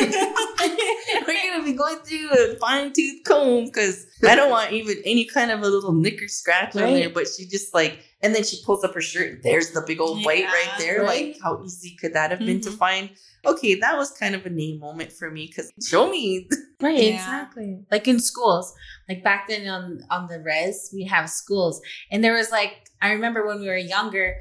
[1.28, 5.26] We're gonna be going through a fine tooth comb because I don't want even any
[5.26, 7.10] kind of a little nicker scratch on there.
[7.10, 9.32] But she just like, and then she pulls up her shirt.
[9.34, 11.02] and There's the big old bite Yeah, right there.
[11.04, 11.28] right.
[11.34, 12.78] Like, how easy could that have been to Mhm.
[12.78, 13.10] find?
[13.46, 16.48] Okay, that was kind of a name moment for me because show me.
[16.82, 17.14] Right, Yeah.
[17.14, 17.80] exactly.
[17.92, 18.74] Like in schools,
[19.10, 23.12] like back then on on the res, we have schools, and there was like I
[23.12, 24.36] remember when we were younger,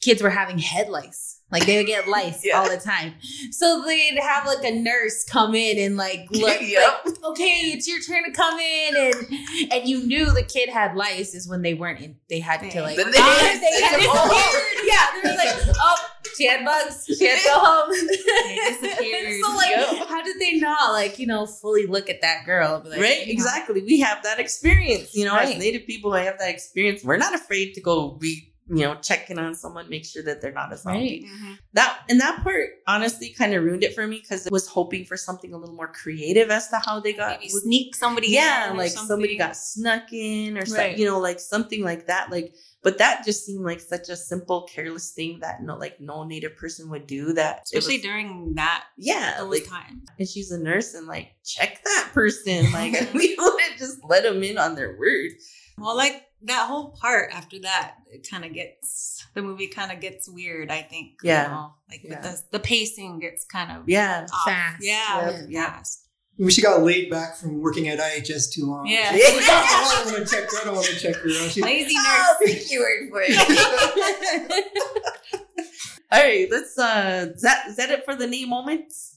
[0.00, 1.34] kids were having head lice.
[1.50, 2.58] Like they would get lice Yeah.
[2.60, 3.14] all the time,
[3.52, 7.00] so they'd have like a nurse come in and like look, Yep.
[7.06, 10.94] like, okay, it's your turn to come in, and and you knew the kid had
[10.94, 12.16] lice is when they weren't in.
[12.28, 14.86] They had to like, Then they- ah, they had disappeared.
[14.86, 15.96] yeah, they were like, oh,
[16.36, 17.90] she had bugs, she had to go home.
[17.90, 19.40] disappeared.
[19.42, 20.08] so like, Yep.
[20.08, 22.82] how did they not like you know fully look at that girl?
[22.84, 23.26] Like, right?
[23.26, 23.80] Exactly.
[23.82, 25.14] We have that experience.
[25.14, 25.54] You know, Right.
[25.54, 27.02] as Native people, I have that experience.
[27.04, 30.52] We're not afraid to go be, you know, checking on someone, make sure that they're
[30.52, 31.26] not a zombie.
[31.26, 31.40] Right.
[31.40, 31.58] Mhm.
[31.74, 35.04] That and that part honestly kind of ruined it for me because I was hoping
[35.04, 37.40] for something a little more creative as to how they got.
[37.40, 38.28] Maybe sneak somebody.
[38.28, 40.68] yeah, in or like somebody got snuck in or Right.
[40.68, 42.30] something, you know, like something like that.
[42.30, 46.24] Like, but that just seemed like such a simple, careless thing that no, like no
[46.24, 47.32] native person would do.
[47.32, 50.08] That especially was- during that yeah, those like times.
[50.18, 54.42] and she's a nurse and like check that person like we wouldn't just let them
[54.42, 55.32] in on their word
[55.78, 60.00] Well, like that whole part after that, it kind of gets the movie kind of
[60.00, 60.70] gets weird.
[60.70, 61.14] I think.
[61.22, 61.48] you Yeah.
[61.48, 61.74] know?
[61.90, 62.20] like Yeah.
[62.20, 64.44] with the the pacing gets kind of yeah off.
[64.46, 64.76] Fast.
[64.84, 65.66] Yeah, Yep, yeah.
[65.72, 66.04] fast.
[66.40, 68.86] Maybe she got laid back from working at IHS too long.
[68.86, 69.10] Yeah.
[69.10, 70.58] She's like, "Oh, I don't want to check her.
[70.60, 71.28] I don't want to check her.
[71.28, 72.52] out." She- Lazy I'll nurse.
[72.52, 74.64] take your word for it
[76.12, 79.16] all right let's uh is that is that it for the name moments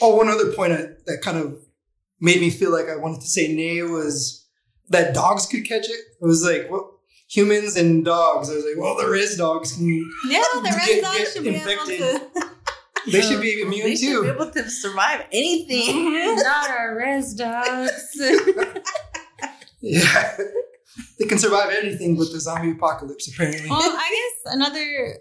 [0.00, 1.58] oh, one other point I, that kind of
[2.20, 4.41] made me feel like I wanted to say nay was
[4.90, 6.00] that dogs could catch it.
[6.20, 8.50] It was like, well, humans and dogs.
[8.50, 9.86] I was like, well, there is dogs can.
[10.28, 12.00] Yeah, the Get- red dog get should be infected.
[12.00, 12.48] able to.
[13.10, 18.16] They should be immune they should be able to survive anything Not our res dogs.
[19.80, 20.36] Yeah.
[21.18, 23.68] they can survive anything but the zombie apocalypse, apparently.
[23.68, 25.16] Well, I guess another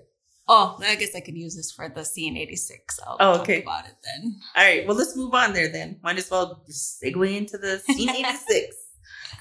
[0.47, 2.99] Oh, I guess I could use this for the scene 86.
[3.07, 3.61] I'll Oh, talk okay.
[3.63, 4.35] about it then.
[4.55, 5.99] All right, well, let's move on there then.
[6.03, 8.75] Might as well just segue into the scene 86.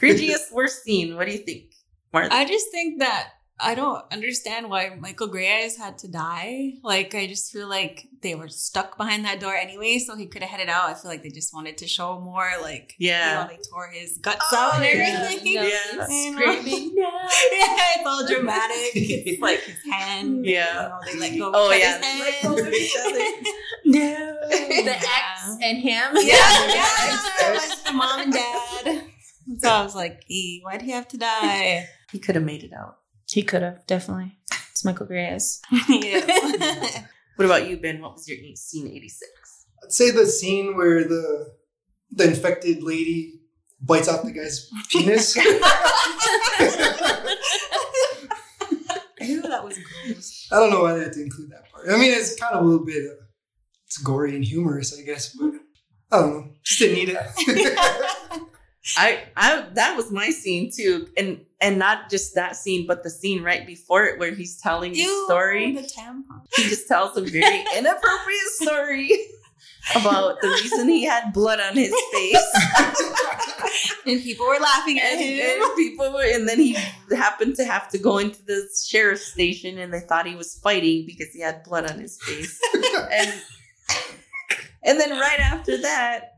[0.00, 1.16] Cringiest worst scene.
[1.16, 1.74] What do you think,
[2.12, 2.34] Martha?
[2.34, 3.30] I just think that
[3.62, 6.74] I don't understand why Michael Greyeyes had to die.
[6.82, 10.40] Like, I just feel like they were stuck behind that door anyway, so he could
[10.40, 10.88] have headed out.
[10.88, 13.28] I feel like they just wanted to show more, like, Yeah.
[13.28, 15.20] you know, they tore his guts Oh, out and yeah.
[15.20, 15.52] everything.
[15.52, 15.62] Yeah.
[16.08, 16.40] You know?
[16.40, 17.02] Screaming, no.
[17.02, 18.92] yeah, it's all dramatic.
[18.94, 20.46] It's like his hand.
[20.46, 20.82] Yeah.
[20.82, 21.52] You know, they let go.
[21.54, 21.92] Oh, cut yeah.
[21.92, 22.56] his let hand.
[22.56, 23.50] go of each other.
[23.84, 24.36] No.
[24.48, 25.02] The Yeah.
[25.18, 26.10] ex and him.
[26.14, 26.74] Yeah, Yeah.
[27.52, 27.60] yeah.
[27.84, 28.99] The mom and dad.
[29.60, 31.86] So I was like, e, why'd he have to die?
[32.10, 32.96] He could have made it out.
[33.28, 34.38] He could have, definitely.
[34.70, 35.60] It's Michael Greyeyes.
[35.88, 37.02] yeah.
[37.36, 38.02] What about you, Ben?
[38.02, 39.30] What was your scene 86?
[39.82, 41.54] I'd say the scene where the
[42.10, 43.40] the infected lady
[43.80, 45.36] bites off the guy's penis.
[45.36, 45.42] Ew,
[49.40, 50.48] that was gross.
[50.52, 51.88] I don't know why they had to include that part.
[51.88, 53.24] I mean, it's kind of a little bit, uh,
[53.86, 55.52] it's gory and humorous, I guess, but
[56.12, 56.52] I don't know.
[56.62, 58.16] Just didn't need it.
[58.96, 63.10] I, I, that was my scene too, and and not just that scene, but the
[63.10, 65.74] scene right before it where he's telling his Ew, story.
[65.74, 66.42] The tampon.
[66.54, 69.10] He just tells a very inappropriate story
[69.94, 72.56] about the reason he had blood on his face.
[74.06, 75.62] And people were laughing at and, him.
[75.62, 76.76] and people were, and then he
[77.10, 81.04] happened to have to go into the sheriff's station, and they thought he was fighting
[81.06, 82.58] because he had blood on his face.
[83.12, 83.32] and
[84.82, 86.29] and then right after that,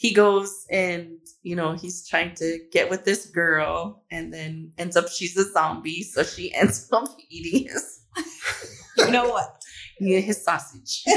[0.00, 4.96] he goes and you know he's trying to get with this girl, and then ends
[4.96, 8.00] up she's a zombie, so she ends up eating his
[8.96, 9.60] You know what?
[10.00, 11.04] eating his sausage.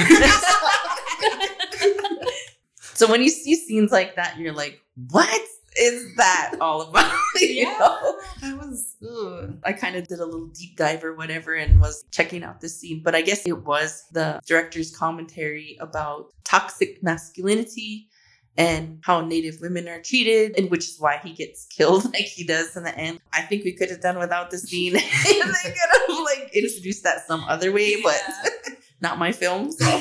[2.82, 5.42] so when you see scenes like that, you're like, what
[5.80, 7.18] is that all about?
[7.40, 8.20] you know?
[8.42, 9.60] That was ugh.
[9.64, 12.68] I kind of did a little deep dive or whatever and was checking out the
[12.68, 18.10] scene, but I guess it was the director's commentary about toxic masculinity
[18.58, 22.44] and how Native women are treated, and which is why he gets killed like he
[22.44, 23.20] does in the end.
[23.34, 24.96] I think we could have done without the scene.
[24.96, 25.50] and they could
[26.08, 28.22] have like introduced that some other way, but
[29.02, 29.72] not my film.
[29.72, 30.00] So.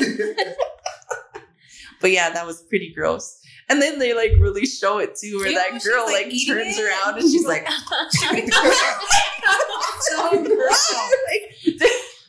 [2.00, 3.38] but yeah, that was pretty gross.
[3.68, 6.84] And then they like really show it too, where that girl like, like, turns it.
[6.84, 7.66] around and she's like,
[10.00, 10.94] So gross.
[11.30, 11.51] Like,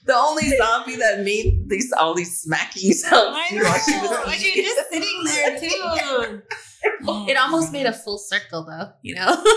[0.05, 3.63] the only zombie that made these all these smacking sounds I know.
[3.63, 6.41] she was Like, you're just sitting there too.
[7.29, 9.43] It almost made a full circle, though, you know?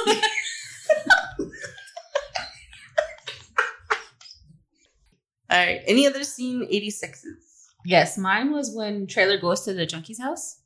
[5.48, 5.80] All right.
[5.86, 7.20] Any other scene 86s?
[7.84, 10.60] Yes, mine was when Traylor goes to the junkie's house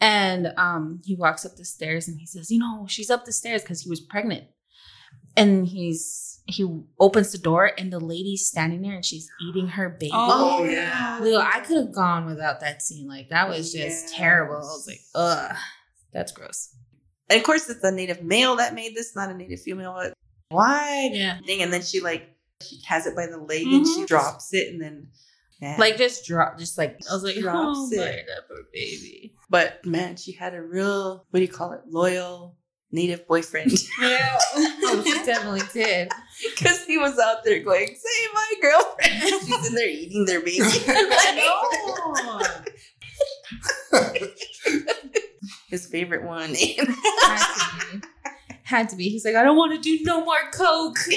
[0.00, 3.32] and um he walks up the stairs and he says, "You know, she's up the
[3.32, 4.44] stairs cuz he was pregnant."
[5.36, 6.68] And he's he
[6.98, 10.10] opens the door and the lady's standing there and she's eating her baby.
[10.12, 11.18] Oh, yeah.
[11.22, 13.06] Lil, I could have gone without that scene.
[13.08, 14.12] Like that was just Yes.
[14.14, 14.56] terrible.
[14.56, 15.56] I was like, "Ugh,
[16.12, 16.74] that's gross."
[17.30, 19.94] And of course, it's a native male that made this, not a native female.
[19.96, 20.14] But
[20.50, 21.10] why?
[21.12, 21.38] Yeah.
[21.46, 21.62] Thing.
[21.62, 22.28] And then she like
[22.60, 24.06] she has it by the leg and she Mhm.
[24.08, 25.08] drops it and then
[25.60, 25.78] man.
[25.78, 27.96] Like just drop just like I was like, Drops "Oh, it.
[27.96, 31.80] my that poor baby." But man, she had a real what do you call it?
[31.88, 32.56] Loyal
[32.92, 33.72] native boyfriend.
[34.00, 34.38] Yeah.
[34.54, 36.10] Oh, she definitely did.
[36.56, 40.58] Because he was out there going, "Save my girlfriend." She's in there eating their baby.
[45.68, 46.54] His favorite one.
[46.54, 48.00] Had to be.
[48.64, 49.08] Had to be.
[49.08, 50.98] He's like, I don't want to do no more coke.
[51.08, 51.16] He's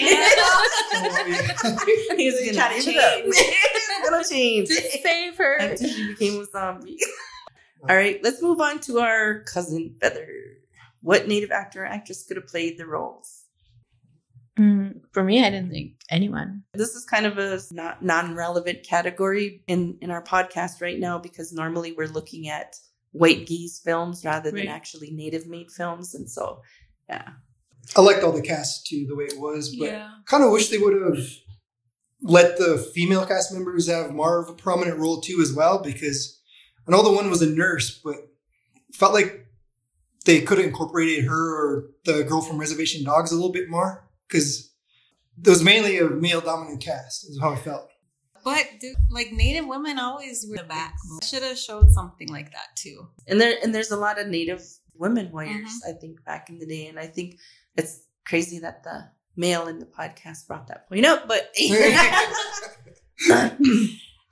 [2.18, 3.36] He's gonna trying to give change.
[4.04, 4.68] Gonna change.
[4.68, 5.56] Just save her.
[5.56, 6.98] Until she became a zombie.
[7.90, 10.28] All right, let's move on to our cousin Feather.
[11.06, 13.44] What native actor or actress could have played the roles?
[14.58, 16.64] Mm, for me, I didn't think anyone.
[16.74, 21.54] This is kind of a not non-relevant category in in our podcast right now because
[21.54, 22.78] normally we're looking at
[23.12, 24.68] white gaze films rather than Right.
[24.68, 26.64] actually native made films, and so
[27.08, 27.34] yeah,
[27.96, 30.10] I liked all the cast too, the way it was, but Yeah.
[30.26, 31.24] kind of wish they would have
[32.24, 36.42] let the female cast members have more of a prominent role too as well because
[36.88, 38.16] I know the one was a nurse, but
[38.92, 39.45] felt like
[40.26, 44.08] they could have incorporated her or the girl from Reservation Dogs a little bit more
[44.28, 44.72] because
[45.44, 47.90] it was mainly a male dominant cast is how I felt.
[48.44, 51.20] But dude, like native women always were the backbone.
[51.24, 53.08] Should have showed something like that too.
[53.28, 54.62] and there and there's a lot of native
[54.94, 55.90] women warriors Mm-hmm.
[55.90, 57.38] I think back in the day, and I think
[57.76, 61.52] it's crazy that the male in the podcast brought that point up, but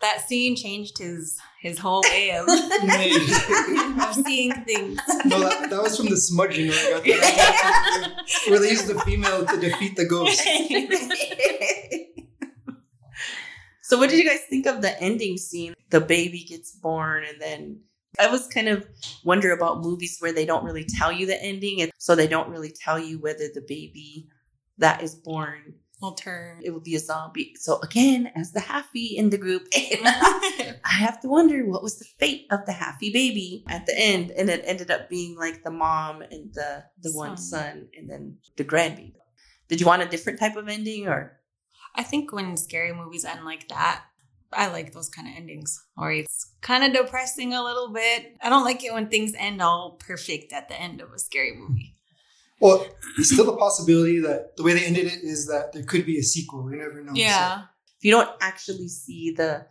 [0.01, 4.99] That scene changed his his whole way of, of seeing things.
[5.23, 8.25] No, that, that was from the smudging where, I got that.
[8.49, 10.45] where they used the female to defeat the ghost.
[13.85, 15.75] So, what did you guys think of the ending scene?
[15.91, 17.81] The baby gets born, and then
[18.17, 18.87] I was kind of
[19.23, 22.49] wonder about movies where they don't really tell you the ending, and so they don't
[22.49, 24.29] really tell you whether the baby
[24.79, 26.59] that is born Will turn.
[26.63, 27.55] it will be a zombie.
[27.57, 32.05] So again, as the halfie in the group, I have to wonder what was the
[32.19, 35.71] fate of the halfie baby at the end, and it ended up being like the
[35.71, 37.61] mom and the the one Son.
[37.61, 39.13] son, and then the grandbaby.
[39.69, 41.39] Did you want a different type of ending, or
[41.95, 44.03] I think when scary movies end like that,
[44.51, 45.81] I like those kind of endings.
[45.97, 48.35] Or it's kind of depressing a little bit.
[48.41, 51.55] I don't like it when things end all perfect at the end of a scary
[51.55, 51.95] movie.
[52.59, 52.85] Well,
[53.17, 56.17] there's still the possibility that the way they ended it is that there could be
[56.19, 56.69] a sequel.
[56.71, 57.11] You never know.
[57.13, 57.63] Yeah.
[57.97, 59.65] if you don't actually see the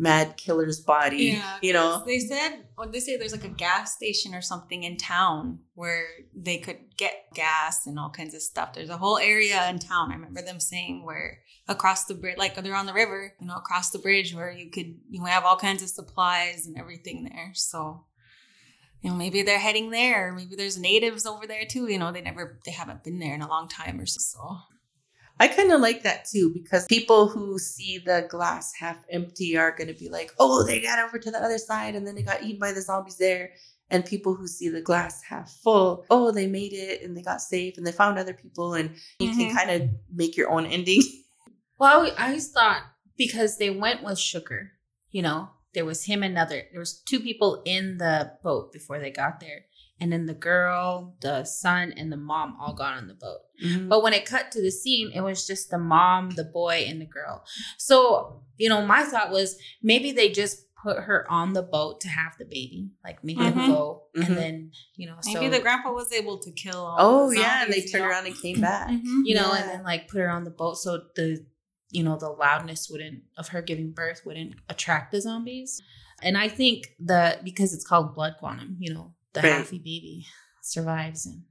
[0.00, 1.58] mad killer's body, Yeah.
[1.60, 2.04] you know?
[2.06, 6.06] They said, what they say, there's like a gas station or something in town where
[6.34, 8.74] they could get gas and all kinds of stuff.
[8.74, 10.12] There's a whole area in town.
[10.12, 13.56] I remember them saying where across the bridge, like they're on the river, you know,
[13.56, 17.50] across the bridge where you could, you have all kinds of supplies and everything there.
[17.54, 18.04] So,
[19.02, 20.32] you know, maybe they're heading there.
[20.32, 21.86] Maybe there's natives over there too.
[21.88, 24.58] You know, they never, they haven't been there in a long time or so.
[25.40, 29.70] I kind of like that too because people who see the glass half empty are
[29.70, 32.22] going to be like, oh, they got over to the other side and then they
[32.22, 33.52] got eaten by the zombies there.
[33.90, 37.40] And people who see the glass half full, oh, they made it and they got
[37.40, 38.90] safe and they found other people and
[39.20, 39.54] you can Mhm.
[39.54, 41.02] kind of make your own ending.
[41.78, 42.82] Well, I I always thought
[43.16, 44.72] because they went with Sugar,
[45.12, 46.64] you know, there was him and another.
[46.72, 49.60] There was two people in the boat before they got there,
[50.00, 53.42] and then the girl, the son, and the mom all got on the boat.
[53.88, 57.00] But when it cut to the scene, it was just the mom, the boy, and
[57.00, 57.44] the girl.
[57.76, 62.08] So you know, my thought was maybe they just put her on the boat to
[62.08, 63.66] have the baby, like make them Mhm.
[63.68, 64.26] go, Mhm.
[64.26, 67.38] and then you know, Maybe so the grandpa was able to kill all Oh, the
[67.38, 67.62] yeah.
[67.64, 68.10] And they turned know?
[68.10, 68.88] around and came back.
[68.88, 69.22] Mhm.
[69.28, 69.60] you know, Yeah.
[69.60, 71.46] and then like put her on the boat so the
[71.90, 75.80] you know the loudness wouldn't of her giving birth wouldn't attract the zombies.
[76.22, 79.52] And I think that because it's called blood quantum, you know, the Right.
[79.52, 80.26] halfy baby
[80.62, 81.42] survives and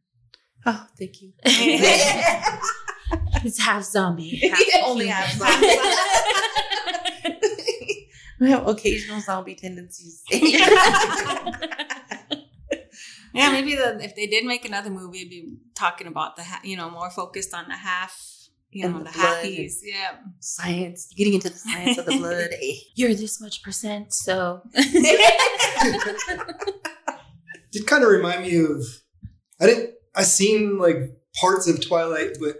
[0.65, 1.31] Oh, thank you.
[1.45, 5.67] it's half zombie, half Only half zombie.
[8.41, 10.23] we have occasional zombie tendencies.
[13.33, 16.61] Yeah, maybe the if they did make another movie, it'd be talking about the ha-
[16.63, 18.19] you know more focused on the half,
[18.78, 19.73] you know, the the, blood halfies.
[19.84, 22.49] Yeah, science, getting into the science of the blood.
[22.61, 22.73] eh?
[22.95, 24.61] You're this much percent, so
[27.71, 28.84] Did kind of remind me of
[29.61, 30.97] I didn't I seen like
[31.39, 32.55] parts of Twilight, but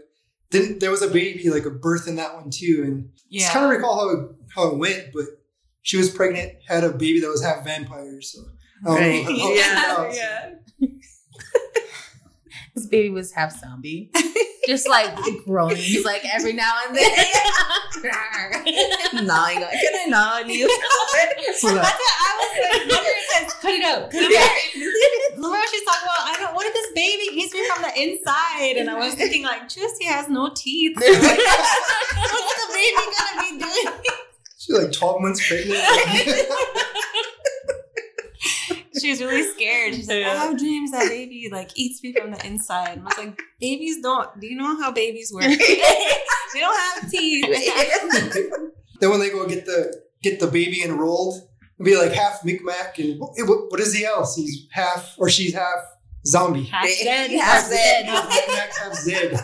[0.52, 3.42] didn't there was a baby like a birth in that one too, and yeah.
[3.42, 5.26] just kind of recall how it, how it went, but
[5.82, 8.40] she was pregnant, had a baby that was half vampire, so
[8.86, 9.24] I don't Right.
[9.26, 10.54] know how it Yeah, turned so- yeah.
[12.76, 14.12] this baby was half zombie.
[14.68, 15.16] Just like
[15.46, 17.10] groans like every now and then.
[19.26, 20.68] Gnawing on- Can I gnaw on you?
[21.56, 21.84] So That's what I
[22.38, 22.82] was like.
[22.88, 24.12] Remember it says, cut it out.
[24.12, 24.52] Cut it out.
[25.36, 26.54] Remember she's talking about, I don't.
[26.54, 28.76] What if this baby hits me from the inside?
[28.78, 30.98] And I was thinking like, Trusty has no teeth.
[30.98, 33.94] Like, What's the baby gonna be doing?
[34.60, 35.80] She like 12 months pregnant.
[39.02, 39.96] She was really scared.
[39.96, 40.34] She's like, Yeah.
[40.34, 42.98] Oh, I have dreams that baby like eats me from the inside.
[42.98, 44.40] And I was like, babies don't.
[44.40, 45.44] Do you know how babies work?
[45.44, 47.46] they don't have teeth.
[49.00, 51.48] then when they go get the get the baby enrolled,
[51.80, 54.36] it'll be like half Micmac and what, what is he else?
[54.36, 55.84] He's half or she's half
[56.26, 56.66] zombie.
[56.66, 58.06] Half dead, dead, half dead.
[58.06, 59.40] Half Micmac, half Zed.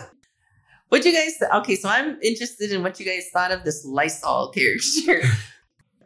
[0.88, 1.36] What you guys?
[1.60, 5.28] Okay, so I'm interested in what you guys thought of this Lysol character.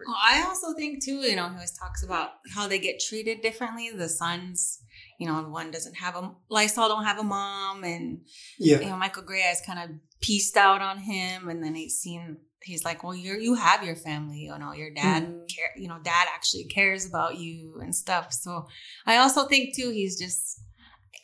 [0.06, 3.40] Well, I also think too, you know, he always talks about how they get treated
[3.42, 3.90] differently.
[3.90, 4.80] The sons,
[5.18, 8.20] you know, one doesn't have a Lysol, don't have a mom, and
[8.58, 8.80] Yeah.
[8.80, 12.38] you know, Michael Greyeyes kind of pieced out on him, and then he's seen.
[12.60, 15.48] He's like, well, you're you have your family, you know, your dad Mhm.
[15.48, 18.32] care, you know, dad actually cares about you and stuff.
[18.32, 18.66] So
[19.06, 20.60] I also think too, he's just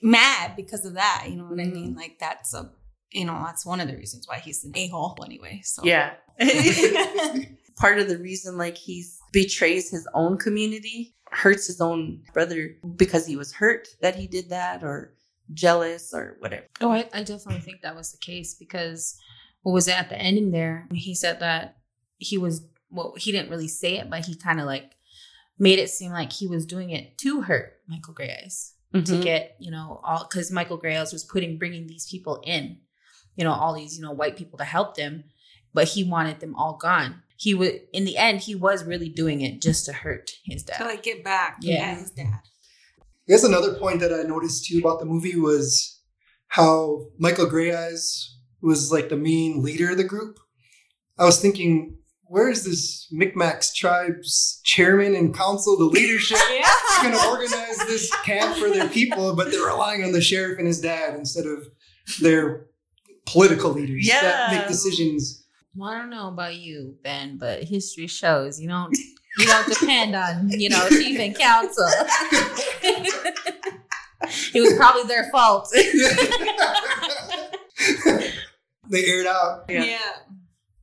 [0.00, 1.26] mad because of that.
[1.28, 1.94] You know what I mean?
[1.96, 2.70] Like that's a,
[3.10, 5.60] you know, that's one of the reasons why he's an a hole anyway.
[5.64, 6.14] So yeah.
[7.76, 13.26] Part of the reason, like, he betrays his own community, hurts his own brother because
[13.26, 15.14] he was hurt that he did that, or
[15.52, 16.64] jealous, or whatever.
[16.80, 19.16] Oh, I, I definitely think that was the case because
[19.62, 20.86] what was it at the ending there?
[20.92, 21.78] He said that
[22.18, 24.92] he was well, he didn't really say it, but he kind of like
[25.58, 29.22] made it seem like he was doing it to hurt Michael Greyeyes to Mhm.
[29.22, 32.78] get you know all because Michael Greyeyes was putting bringing these people in,
[33.34, 35.24] you know all these you know white people to help them,
[35.72, 37.22] but he wanted them all gone.
[37.36, 40.78] He would in the end he was really doing it just to hurt his dad.
[40.78, 41.82] to like get back Yeah.
[41.82, 42.40] at his dad.
[43.00, 46.00] I guess another point that I noticed too about the movie was
[46.48, 48.24] how Michael Greyeyes
[48.62, 50.38] was like the main leader of the group.
[51.18, 56.38] I was thinking where is this Micmacs tribe's chairman and council, the leadership?
[56.50, 56.70] Yeah.
[57.02, 60.66] going to organize this camp for their people, but they're relying on the sheriff and
[60.66, 61.66] his dad instead of
[62.20, 62.66] their
[63.26, 65.43] political leaders that make decisions.
[65.76, 68.96] Well, I don't know about you, Ben, but history shows you don't
[69.38, 71.88] you don't depend on you know chief and council.
[74.54, 75.68] it was probably their fault.
[78.88, 79.64] they aired out.
[79.68, 79.84] Yeah.
[79.84, 79.98] Yeah.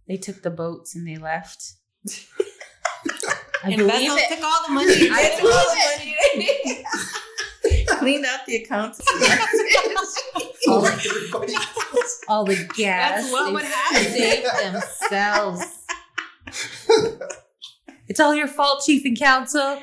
[0.07, 1.73] they took the boats and they left.
[2.09, 2.13] I
[3.63, 4.29] And believe Bethel it.
[4.35, 5.09] took all the money.
[5.11, 5.77] I took all the
[6.35, 6.83] believe money.
[8.01, 9.01] Cleaned out the accounts.
[10.67, 11.05] All like.
[12.27, 13.21] All the gas.
[13.21, 14.03] That's what they would happen.
[14.11, 15.63] Saved themselves.
[18.07, 19.61] it's all your fault, chief and council.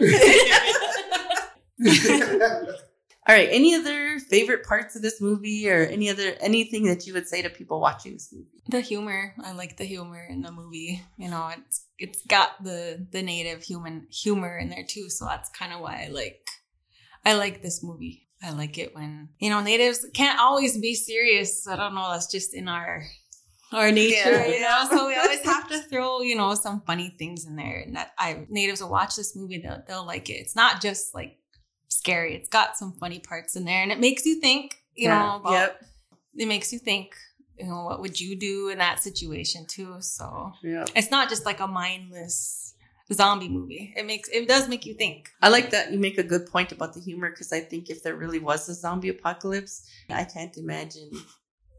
[3.28, 3.48] All right.
[3.52, 7.42] Any other favorite parts of this movie, or any other anything that you would say
[7.42, 8.46] to people watching this movie?
[8.68, 13.06] the humor i like the humor in the movie you know it's it's got the
[13.12, 16.46] the native human humor in there too so that's kind of why i like
[17.24, 18.24] i like this movie.
[18.42, 21.66] I like it when you know natives can't always be serious.
[21.66, 23.02] I don't know that's just in our
[23.72, 24.46] our nature Yeah.
[24.46, 24.86] you know?
[24.90, 28.12] So we always have to throw you know some funny things in there and that
[28.18, 30.34] i natives will watch this movie they'll, they'll like it.
[30.34, 31.36] It's not just like
[31.88, 32.34] scary.
[32.36, 35.52] It's got some funny parts in there and it makes you think you know about
[35.52, 35.82] Yep.
[36.36, 37.14] it makes you think
[37.58, 39.96] you know what would you do in that situation too?
[40.00, 40.90] So Yep.
[40.94, 42.57] it's not just like a mindless
[43.12, 46.22] zombie movie it makes it does make you think I like that you make a
[46.22, 49.82] good point about the humor because I think if there really was a zombie apocalypse,
[50.10, 51.10] I can't imagine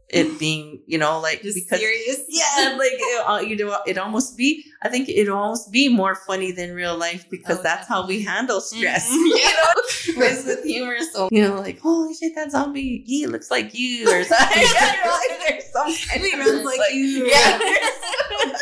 [0.08, 3.96] it being, you know, like just because serious yeah, like it, uh, you know, it
[3.96, 4.64] almost be.
[4.82, 8.22] I think it almost be more funny than real life because Oh, that's how we
[8.22, 9.08] handle stress.
[9.08, 9.30] Mhm.
[9.40, 10.96] You know, with, with humor.
[11.12, 14.58] So you know, like holy shit, that zombie, he looks like you or something.
[14.58, 17.26] You know, like, there's some kind He of- runs like you.
[17.28, 17.58] Yeah.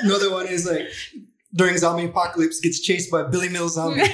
[0.03, 0.89] Another one is like
[1.55, 4.03] during zombie apocalypse gets chased by Billy Mills zombie.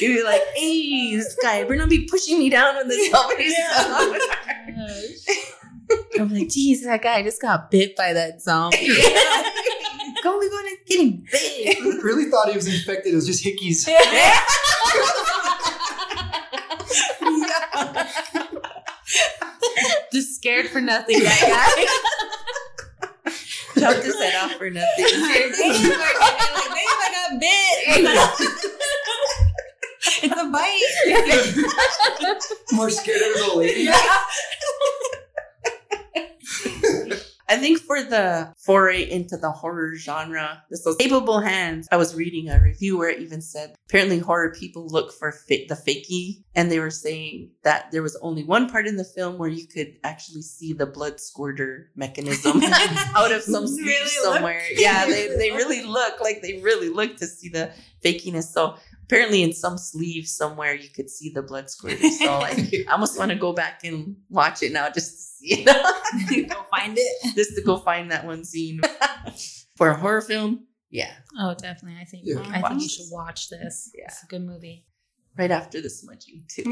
[0.00, 3.52] You'd be like, hey, this guy, better not be pushing me down with this zombie.
[6.18, 8.76] I'm like, geez, that guy just got bit by that zombie.
[10.22, 11.78] Go, we going to getting big.
[12.02, 13.12] really thought he was infected.
[13.12, 13.86] It was just hickeys.
[20.12, 22.27] just scared for nothing, that
[23.80, 24.88] Chopped his head off for nothing.
[25.04, 26.02] Like, Damn, I
[27.12, 27.76] got bit.
[30.22, 30.92] it's a bite.
[32.72, 33.88] More scared of his old lady.
[37.50, 41.86] I think for the foray into the horror genre, this was Capable Hands.
[41.90, 45.64] I was reading a review where it even said apparently horror people look for fa-
[45.68, 49.38] the fakey, and they were saying that there was only one part in the film
[49.38, 52.60] where you could actually see the blood squirter mechanism
[53.16, 53.94] out of some Really
[54.24, 54.34] look.
[54.34, 54.62] somewhere.
[54.72, 57.70] Yeah, they, they really look like they really look to see the
[58.04, 58.44] fakiness.
[58.52, 58.76] So
[59.08, 61.98] apparently in some sleeve somewhere you could see the blood squirt.
[61.98, 65.64] So like, I almost want to go back and watch it now just to see
[65.64, 66.48] it.
[66.50, 67.34] Go find it.
[67.34, 68.80] just to go find that one scene
[69.76, 70.66] for a horror film.
[70.90, 71.98] Yeah, Oh, definitely.
[72.00, 72.42] I think Yeah.
[72.52, 73.90] I think you should watch this.
[73.94, 74.04] Yeah.
[74.08, 74.86] It's a good movie.
[75.38, 76.64] right after the smudging too.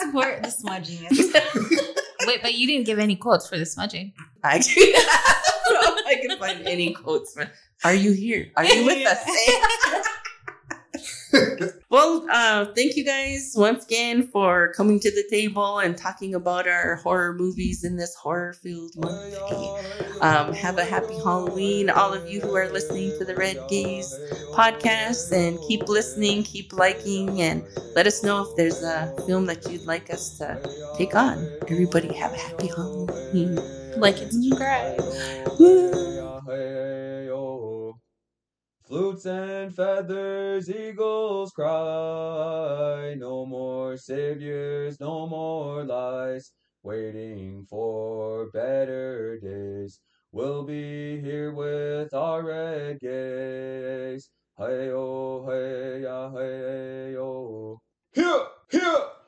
[0.00, 1.06] Support the smudging.
[2.26, 4.12] Wait, but you didn't give any quotes for the smudging.
[4.42, 7.32] Actually, I can find any quotes.
[7.34, 7.48] From,
[7.84, 8.50] Are you here?
[8.56, 9.20] Are you with us?
[11.90, 16.66] Well, uh, thank you guys once again for coming to the table and talking about
[16.68, 19.36] our horror movies in this horror-filled month.
[20.20, 24.14] Um, have a happy Halloween, all of you who are listening to the Red Gaze
[24.52, 27.64] podcast, and keep listening, keep liking, and
[27.96, 30.60] let us know if there's a film that you'd like us to
[30.98, 31.50] take on.
[31.68, 33.58] Everybody, have a happy Halloween.
[33.96, 35.00] Like and subscribe.
[38.90, 43.14] Flutes and feathers, eagles cry.
[43.16, 46.50] No more saviors, no more lies.
[46.82, 50.00] Waiting for better days.
[50.32, 54.28] We'll be here with our red gaze.
[54.58, 57.78] Hey oh, hey ya, hey oh.
[58.12, 59.19] Here, here.